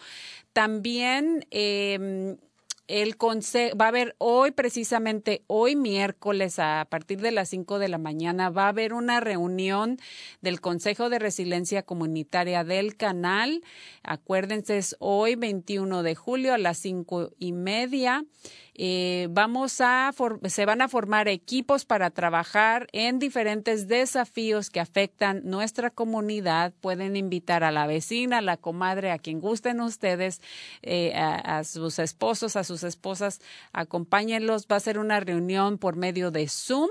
También... 0.54 1.46
Eh, 1.52 2.38
el 2.92 3.16
consejo, 3.16 3.78
va 3.78 3.86
a 3.86 3.88
haber 3.88 4.16
hoy, 4.18 4.52
precisamente 4.52 5.44
hoy 5.48 5.78
miércoles, 5.78 6.60
a 6.60 6.86
partir 6.90 7.22
de 7.22 7.32
las 7.32 7.50
5 7.50 7.80
de 7.80 7.88
la 7.88 7.98
mañana, 7.98 8.50
va 8.50 8.66
a 8.66 8.70
haber 8.70 8.94
una 8.94 9.22
reunión 9.22 9.98
del 10.42 10.60
Consejo 10.60 11.10
de 11.10 11.20
Resiliencia 11.20 11.84
Comunitaria 11.84 12.66
del 12.66 12.98
canal. 12.98 13.64
Acuérdense, 14.04 14.78
es 14.78 14.98
hoy 15.00 15.36
21 15.36 16.04
de 16.04 16.16
julio 16.16 16.54
a 16.54 16.58
las 16.58 16.78
cinco 16.80 17.32
y 17.40 17.54
media. 17.54 18.26
Eh, 18.74 19.28
vamos 19.30 19.82
a 19.82 20.12
se 20.46 20.66
van 20.66 20.82
a 20.82 20.88
formar 20.88 21.28
equipos 21.28 21.86
para 21.86 22.10
trabajar 22.10 22.88
en 22.94 23.20
diferentes 23.20 23.88
desafíos 23.88 24.70
que 24.70 24.80
afectan 24.80 25.42
nuestra 25.44 25.90
comunidad. 25.90 26.74
Pueden 26.80 27.16
invitar 27.16 27.64
a 27.64 27.72
la 27.72 27.86
vecina, 27.86 28.38
a 28.38 28.42
la 28.42 28.58
comadre, 28.58 29.12
a 29.12 29.20
quien 29.20 29.40
gusten 29.40 29.82
ustedes, 29.82 30.42
eh, 30.82 31.14
a, 31.14 31.64
sus 31.64 32.00
esposos, 32.00 32.56
a 32.56 32.64
sus 32.64 32.81
esposas, 32.84 33.42
acompáñenlos. 33.74 34.68
Va 34.72 34.78
a 34.78 34.82
ser 34.82 35.00
una 35.00 35.20
reunión 35.20 35.78
por 35.78 35.96
medio 35.96 36.32
de 36.32 36.48
Zoom 36.48 36.90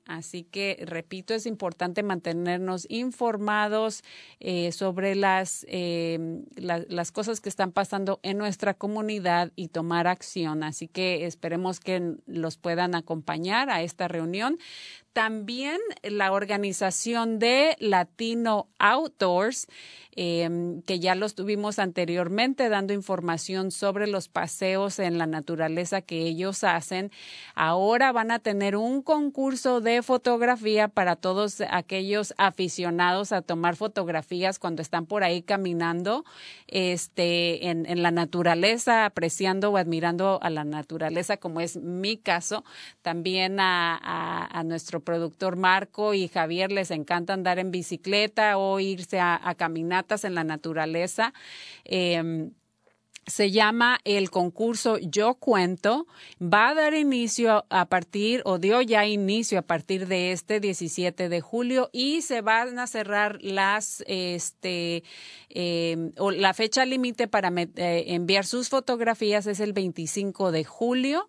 Así 0.07 0.45
que, 0.45 0.85
repito, 0.87 1.35
es 1.35 1.47
importante 1.47 2.03
mantenernos 2.03 2.87
informados 2.89 4.03
eh, 4.41 4.73
sobre 4.73 5.15
las, 5.15 5.67
eh, 5.69 6.43
las 6.57 7.13
cosas 7.13 7.41
que 7.41 7.49
están 7.49 7.73
pasando 7.73 8.21
en 8.23 8.39
nuestra 8.39 8.75
comunidad 8.75 9.53
y 9.57 9.69
tomar 9.69 10.07
acción. 10.07 10.63
Así 10.63 10.89
que 10.89 11.27
esperemos 11.27 11.81
que 11.81 12.17
los 12.27 12.57
puedan 12.57 12.95
acompañar 12.95 13.71
a 13.71 13.83
esta 13.83 14.09
reunión. 14.09 14.59
También 15.13 15.79
la 16.03 16.33
organización 16.33 17.39
de 17.39 17.77
Latino 17.81 18.69
Outdoors, 18.79 19.67
em, 20.15 20.81
que 20.83 21.01
ya 21.01 21.15
los 21.15 21.35
tuvimos 21.35 21.79
anteriormente 21.79 22.71
dando 22.71 22.95
información 22.95 23.71
sobre 23.73 24.07
los 24.07 24.29
paseos 24.29 24.99
en 24.99 25.19
la 25.19 25.27
naturaleza 25.27 26.01
que 26.01 26.23
ellos 26.23 26.65
hacen. 26.65 27.11
Ahora 27.55 28.11
van 28.13 28.31
a 28.31 28.39
tener 28.39 28.75
un 28.75 29.03
concurso 29.03 29.83
de 29.83 30.03
fotografía 30.03 30.89
para 30.89 31.17
todos 31.17 31.61
aquellos 31.69 32.33
aficionados 32.39 33.33
a 33.33 33.43
tomar 33.43 33.77
fotografías 33.77 34.59
cuando 34.59 34.81
están 34.81 35.05
por 35.05 35.25
ahí 35.25 35.43
caminando 35.43 36.25
este, 36.69 37.69
en, 37.69 38.03
la 38.03 38.11
naturaleza, 38.11 39.05
apreciando 39.05 39.71
o 39.71 39.77
admirando 39.77 40.39
a 40.43 40.49
la 40.49 40.65
naturaleza, 40.65 41.37
como 41.37 41.61
es 41.61 41.77
mi 41.77 42.17
caso. 42.17 42.65
También 43.03 43.61
a, 43.61 44.49
a 44.51 44.65
nuestro 44.65 45.02
productor 45.03 45.57
Marco 45.57 46.15
y 46.15 46.29
Javier 46.29 46.73
les 46.73 46.91
encanta 46.91 47.33
andar 47.33 47.59
en 47.59 47.71
bicicleta 47.71 48.59
o 48.59 48.81
irse 48.81 49.21
a, 49.21 49.55
caminatas 49.57 50.25
en 50.25 50.35
la 50.35 50.45
naturaleza. 50.45 51.33
Em, 51.85 52.53
se 53.27 53.51
llama 53.51 54.01
el 54.05 54.31
concurso 54.31 54.99
Yo 54.99 55.35
Cuento. 55.35 56.07
Va 56.43 56.71
a 56.71 56.75
dar 56.75 56.95
inicio 56.95 57.65
a 57.71 57.87
partir, 57.87 58.43
o 58.45 58.59
dio 58.59 58.83
ya 58.83 59.07
inicio 59.07 59.61
a 59.61 59.63
partir 59.63 60.09
de 60.09 60.33
este 60.33 60.59
17 60.59 61.29
de 61.29 61.41
julio 61.41 61.89
y 61.93 62.23
se 62.23 62.41
van 62.41 62.79
a 62.79 62.87
cerrar 62.87 63.39
las, 63.41 64.03
este, 64.07 65.05
em, 65.51 66.13
o 66.19 66.31
la 66.31 66.53
fecha 66.55 66.85
límite 66.85 67.29
para 67.29 67.53
eh, 67.57 68.05
enviar 68.09 68.45
sus 68.45 68.69
fotografías 68.69 69.47
es 69.47 69.61
el 69.61 69.73
25 69.73 70.51
de 70.51 70.65
julio. 70.65 71.29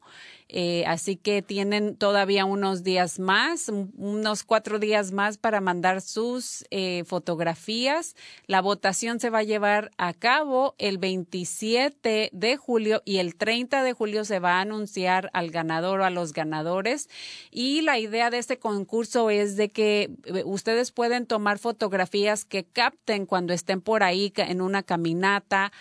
Eh, 0.50 0.84
así 0.86 1.16
que 1.16 1.42
tienen 1.42 1.96
todavía 1.96 2.46
unos 2.46 2.84
días 2.84 3.20
más, 3.20 3.70
unos 3.70 4.44
cuatro 4.44 4.80
días 4.80 5.12
más 5.12 5.38
para 5.38 5.62
mandar 5.62 6.02
sus 6.02 6.66
eh, 6.70 7.04
fotografías. 7.06 8.16
La 8.48 8.62
votación 8.62 9.20
se 9.20 9.30
va 9.30 9.40
a 9.40 9.44
llevar 9.44 9.92
a 9.98 10.14
cabo 10.14 10.76
el 10.78 10.98
27 10.98 12.30
de 12.32 12.58
julio 12.58 13.02
y 13.06 13.18
el 13.18 13.36
30 13.36 13.84
de 13.84 13.94
julio 13.94 14.26
se 14.26 14.40
va 14.40 14.58
a 14.58 14.62
anunciar 14.62 15.30
al 15.34 15.50
ganador 15.50 16.02
o 16.02 16.06
a 16.06 16.10
los 16.10 16.34
ganadores. 16.34 17.10
Y 17.52 17.82
la 17.82 17.98
idea 18.00 18.30
de 18.30 18.38
este 18.38 18.58
concurso 18.58 19.30
es 19.30 19.56
de 19.58 19.70
que 19.70 20.12
eh, 20.26 20.44
ustedes 20.46 20.92
pueden 20.92 21.26
tomar 21.26 21.58
fotografías 21.58 22.46
que 22.46 22.64
capten 22.64 23.26
cuando 23.26 23.54
estén 23.54 23.82
por 23.82 24.04
ahí 24.04 24.32
en 24.36 24.62
una 24.62 24.84
caminata 24.84 25.72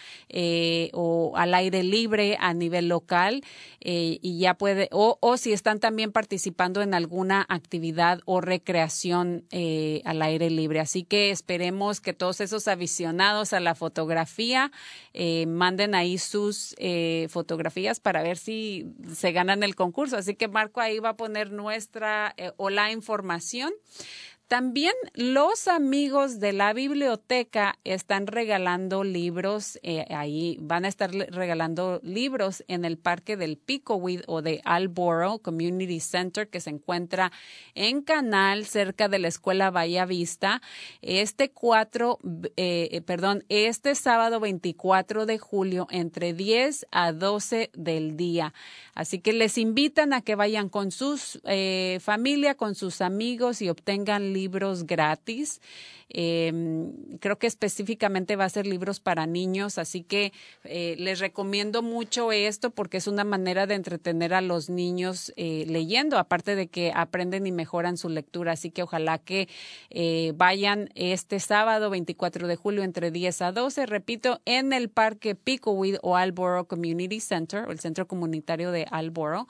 o 0.92 1.32
al 1.36 1.54
aire 1.54 1.82
libre 1.82 2.36
a 2.40 2.54
nivel 2.54 2.88
local 2.88 3.44
y 3.80 4.38
ya 4.38 4.51
puede, 4.54 4.88
o, 4.92 5.18
o 5.20 5.36
si 5.36 5.52
están 5.52 5.80
también 5.80 6.12
participando 6.12 6.82
en 6.82 6.94
alguna 6.94 7.44
actividad 7.48 8.20
o 8.24 8.40
recreación 8.40 9.44
eh, 9.50 10.02
al 10.04 10.22
aire 10.22 10.50
libre. 10.50 10.80
Así 10.80 11.04
que 11.04 11.30
esperemos 11.30 12.00
que 12.00 12.12
todos 12.12 12.40
esos 12.40 12.68
aficionados 12.68 13.52
a 13.52 13.60
la 13.60 13.74
fotografía 13.74 14.72
eh, 15.12 15.46
manden 15.46 15.94
ahí 15.94 16.18
sus 16.18 16.74
eh, 16.78 17.26
fotografías 17.30 18.00
para 18.00 18.22
ver 18.22 18.36
si 18.36 18.86
se 19.14 19.32
ganan 19.32 19.62
el 19.62 19.74
concurso. 19.74 20.16
Así 20.16 20.34
que 20.34 20.48
Marco 20.48 20.80
ahí 20.80 20.98
va 20.98 21.10
a 21.10 21.16
poner 21.16 21.52
nuestra 21.52 22.34
o 22.56 22.70
la 22.70 22.90
información. 22.90 23.72
También 24.52 24.92
los 25.14 25.66
amigos 25.66 26.38
de 26.38 26.52
la 26.52 26.74
biblioteca 26.74 27.78
están 27.84 28.26
regalando 28.26 29.02
libros, 29.02 29.78
eh, 29.82 30.04
ahí 30.10 30.58
van 30.60 30.84
a 30.84 30.88
estar 30.88 31.10
regalando 31.10 32.00
libros 32.02 32.62
en 32.68 32.84
el 32.84 32.98
parque 32.98 33.38
del 33.38 33.56
Picoweed 33.56 34.24
o 34.26 34.42
de 34.42 34.60
Alboro 34.66 35.38
Community 35.38 36.00
Center 36.00 36.50
que 36.50 36.60
se 36.60 36.68
encuentra 36.68 37.32
en 37.74 38.02
Canal 38.02 38.66
cerca 38.66 39.08
de 39.08 39.20
la 39.20 39.28
escuela 39.28 39.70
Bahía 39.70 40.04
Vista. 40.04 40.60
Este 41.00 41.50
4, 41.50 42.18
eh, 42.58 42.88
eh, 42.92 43.00
perdón, 43.00 43.44
este 43.48 43.94
sábado 43.94 44.38
24 44.38 45.24
de 45.24 45.38
julio 45.38 45.86
entre 45.90 46.34
10 46.34 46.88
a 46.90 47.12
12 47.12 47.70
del 47.72 48.18
día. 48.18 48.52
Así 48.94 49.18
que 49.18 49.32
les 49.32 49.56
invitan 49.56 50.12
a 50.12 50.20
que 50.20 50.34
vayan 50.34 50.68
con 50.68 50.90
sus 50.90 51.40
familia, 52.00 52.54
con 52.54 52.74
sus 52.74 53.00
amigos 53.00 53.62
y 53.62 53.70
obtengan 53.70 54.34
libros 54.34 54.41
libros 54.42 54.86
gratis. 54.86 55.60
Em, 56.14 56.92
creo 57.20 57.38
que 57.38 57.46
específicamente 57.46 58.36
va 58.36 58.44
a 58.44 58.48
ser 58.50 58.66
libros 58.66 59.00
para 59.00 59.26
niños, 59.26 59.78
así 59.78 60.02
que 60.02 60.32
eh, 60.64 60.94
les 60.98 61.20
recomiendo 61.20 61.80
mucho 61.80 62.32
esto 62.32 62.68
porque 62.70 62.98
es 62.98 63.06
una 63.06 63.24
manera 63.24 63.66
de 63.66 63.76
entretener 63.76 64.34
a 64.34 64.42
los 64.42 64.68
niños 64.68 65.32
eh, 65.36 65.64
leyendo, 65.68 66.18
aparte 66.18 66.54
de 66.54 66.66
que 66.66 66.92
aprenden 66.94 67.46
y 67.46 67.52
mejoran 67.52 67.96
su 67.96 68.10
lectura. 68.10 68.52
Así 68.52 68.70
que 68.70 68.82
ojalá 68.82 69.18
que 69.18 69.48
eh, 69.88 70.32
vayan 70.36 70.90
este 70.94 71.40
sábado 71.40 71.88
24 71.88 72.46
de 72.46 72.56
julio 72.56 72.82
entre 72.82 73.10
10 73.10 73.42
a 73.42 73.52
12, 73.52 73.86
repito, 73.86 74.40
en 74.44 74.74
el 74.74 74.90
Parque 74.90 75.34
Picoweed 75.34 75.96
o 76.02 76.16
Alboro 76.16 76.66
Community 76.66 77.20
Center, 77.20 77.64
o 77.68 77.72
el 77.72 77.80
Centro 77.80 78.06
Comunitario 78.06 78.70
de 78.70 78.86
Alboro. 78.90 79.46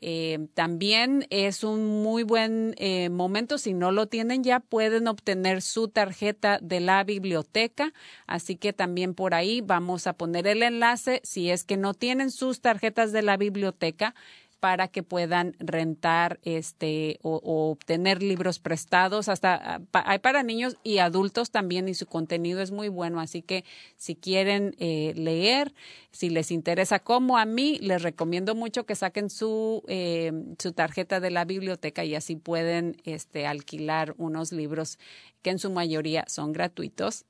Eh, 0.00 0.48
también 0.54 1.26
es 1.30 1.62
un 1.62 2.02
muy 2.02 2.22
buen 2.22 2.74
eh, 2.78 3.10
momento, 3.10 3.58
si 3.58 3.74
no 3.74 3.92
lo 3.92 4.06
tienen 4.06 4.42
ya, 4.42 4.60
pueden 4.60 5.08
obtener 5.08 5.60
su 5.62 5.88
tarjeta 5.88 6.58
de 6.62 6.80
la 6.80 7.04
biblioteca, 7.04 7.92
así 8.26 8.56
que 8.56 8.72
también 8.72 9.14
por 9.14 9.34
ahí 9.34 9.60
vamos 9.60 10.06
a 10.06 10.14
poner 10.14 10.46
el 10.46 10.62
enlace. 10.62 11.20
Si 11.22 11.50
es 11.50 11.64
que 11.64 11.76
no 11.76 11.94
tienen 11.94 12.30
sus 12.30 12.60
tarjetas 12.60 13.12
de 13.12 13.22
la 13.22 13.36
biblioteca, 13.36 14.14
para 14.60 14.88
que 14.88 15.02
puedan 15.02 15.56
rentar 15.58 16.38
este 16.44 17.18
o, 17.22 17.40
obtener 17.70 18.22
libros 18.22 18.58
prestados. 18.58 19.28
Hasta 19.28 19.54
ah, 19.54 20.02
hay 20.04 20.18
para 20.18 20.42
niños 20.42 20.76
y 20.84 20.98
adultos 20.98 21.50
también 21.50 21.88
y 21.88 21.94
su 21.94 22.06
contenido 22.06 22.60
es 22.60 22.70
muy 22.70 22.88
bueno. 22.88 23.20
Así 23.20 23.40
que 23.40 23.64
si 23.96 24.14
quieren 24.14 24.76
eh, 24.78 25.14
leer 25.16 25.74
si 26.12 26.28
les 26.28 26.50
interesa 26.50 26.98
como 26.98 27.38
a 27.38 27.46
mí 27.46 27.78
les 27.80 28.02
recomiendo 28.02 28.54
mucho 28.54 28.84
que 28.84 28.94
saquen 28.94 29.30
su 29.30 29.82
eh, 29.88 30.32
su 30.58 30.72
tarjeta 30.72 31.20
de 31.20 31.30
la 31.30 31.46
biblioteca 31.46 32.04
y 32.04 32.14
así 32.14 32.36
pueden 32.36 32.96
este 33.04 33.46
alquilar 33.46 34.14
unos 34.18 34.52
libros 34.52 34.98
que 35.42 35.50
en 35.50 35.58
su 35.58 35.70
mayoría 35.70 36.24
son 36.28 36.52
gratuitos. 36.52 37.24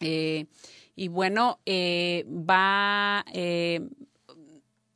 Eh, 0.00 0.46
y 0.96 1.06
bueno 1.06 1.60
va 1.66 3.24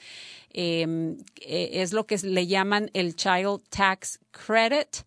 Em, 0.56 1.18
e, 1.40 1.82
es 1.82 1.92
lo 1.92 2.06
que 2.06 2.16
le 2.18 2.46
llaman 2.46 2.88
el 2.94 3.16
Child 3.16 3.62
Tax 3.70 4.20
Credit 4.30 5.04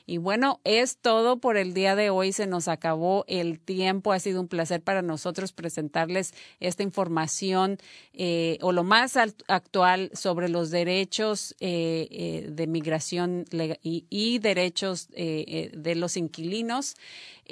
Y 0.06 0.18
bueno, 0.18 0.60
es 0.64 0.98
todo 0.98 1.38
por 1.38 1.56
el 1.56 1.72
día 1.72 1.96
de 1.96 2.10
hoy. 2.10 2.32
Se 2.32 2.46
nos 2.46 2.68
acabó 2.68 3.24
el 3.26 3.58
tiempo. 3.58 4.12
Ha 4.12 4.20
sido 4.20 4.42
un 4.42 4.48
placer 4.48 4.82
para 4.82 5.00
nosotros 5.00 5.52
presentarles 5.52 6.34
esta 6.60 6.82
información 6.82 7.78
eh, 8.12 8.58
o 8.60 8.72
lo 8.72 8.84
más 8.84 9.16
actual 9.16 10.10
sobre 10.12 10.50
los 10.50 10.70
derechos 10.70 11.56
eh, 11.60 12.06
eh, 12.10 12.50
de 12.50 12.66
migración 12.66 13.46
y, 13.82 14.04
y 14.10 14.40
derechos 14.40 15.08
de 15.08 15.94
los 15.96 16.18
inquilinos. 16.18 16.96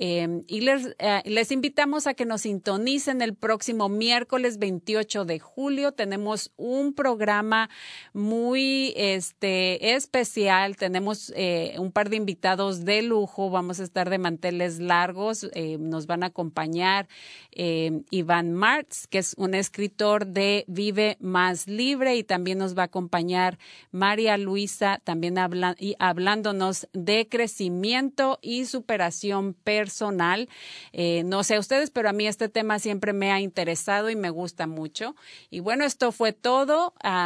Em, 0.00 0.44
y 0.46 0.60
les, 0.60 0.94
les, 1.24 1.50
invitamos 1.50 2.06
a 2.06 2.14
que 2.14 2.24
nos 2.24 2.42
sintonicen 2.42 3.20
el 3.20 3.34
próximo 3.34 3.88
miércoles 3.88 4.58
28 4.58 5.24
de 5.24 5.40
julio. 5.40 5.90
Tenemos 5.90 6.52
un 6.56 6.94
programa 6.98 7.70
muy 8.12 8.92
este, 8.96 9.94
especial. 9.94 10.76
Tenemos 10.76 11.32
eh, 11.34 11.76
un 11.78 11.92
par 11.92 12.10
de 12.10 12.16
invitados 12.16 12.84
de 12.84 13.00
lujo. 13.02 13.48
Vamos 13.48 13.80
a 13.80 13.84
estar 13.84 14.10
de 14.10 14.18
manteles 14.18 14.80
largos. 14.80 15.46
Eh, 15.54 15.78
nos 15.78 16.06
van 16.06 16.22
a 16.22 16.26
acompañar 16.26 17.08
em, 17.52 18.02
Iván 18.10 18.52
Martz, 18.52 19.06
que 19.06 19.18
es 19.18 19.34
un 19.38 19.54
escritor 19.54 20.26
de 20.26 20.64
Vive 20.68 21.16
Más 21.20 21.68
Libre, 21.68 22.16
y 22.16 22.24
también 22.24 22.58
nos 22.58 22.76
va 22.76 22.82
a 22.82 22.86
acompañar 22.86 23.58
María 23.92 24.36
Luisa, 24.36 25.00
también 25.04 25.38
habla, 25.38 25.74
y 25.78 25.94
hablándonos 25.98 26.88
de 26.92 27.28
crecimiento 27.28 28.38
y 28.42 28.66
superación 28.66 29.54
personal 29.54 29.78
personal. 29.78 30.48
Eh, 30.92 31.22
no 31.24 31.44
sé 31.44 31.54
a 31.54 31.60
ustedes, 31.60 31.90
pero 31.90 32.08
a 32.08 32.12
mí 32.12 32.26
este 32.26 32.48
tema 32.48 32.80
siempre 32.80 33.12
me 33.12 33.30
ha 33.30 33.40
interesado 33.40 34.10
y 34.10 34.16
me 34.16 34.30
gusta 34.30 34.66
mucho. 34.66 35.14
Y 35.50 35.60
bueno, 35.60 35.84
esto 35.84 36.10
fue 36.10 36.32
todo 36.32 36.77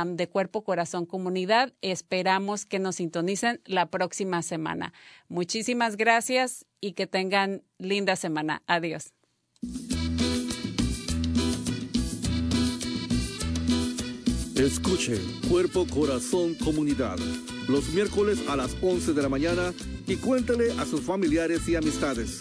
de 0.06 0.28
Cuerpo, 0.28 0.62
Corazón, 0.64 1.06
Comunidad. 1.06 1.72
Esperamos 1.82 2.66
que 2.66 2.78
nos 2.78 2.96
sintonicen 2.96 3.60
la 3.64 3.86
próxima 3.86 4.42
semana. 4.42 4.92
Muchísimas 5.28 5.96
gracias 5.96 6.66
y 6.80 6.92
que 6.92 7.06
tengan 7.06 7.62
linda 7.78 8.16
semana. 8.16 8.62
Adiós. 8.66 9.12
Escuche 14.54 15.18
Cuerpo, 15.48 15.86
Corazón, 15.92 16.54
Comunidad 16.54 17.18
los 17.68 17.88
miércoles 17.90 18.40
a 18.48 18.56
las 18.56 18.76
11 18.82 19.12
de 19.12 19.22
la 19.22 19.28
mañana 19.28 19.72
y 20.06 20.16
cuéntale 20.16 20.72
a 20.72 20.84
sus 20.84 21.00
familiares 21.02 21.68
y 21.68 21.76
amistades. 21.76 22.40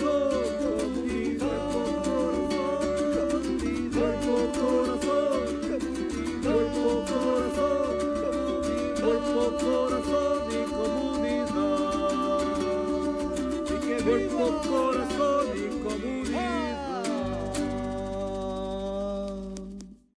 corazón. 14.71 15.00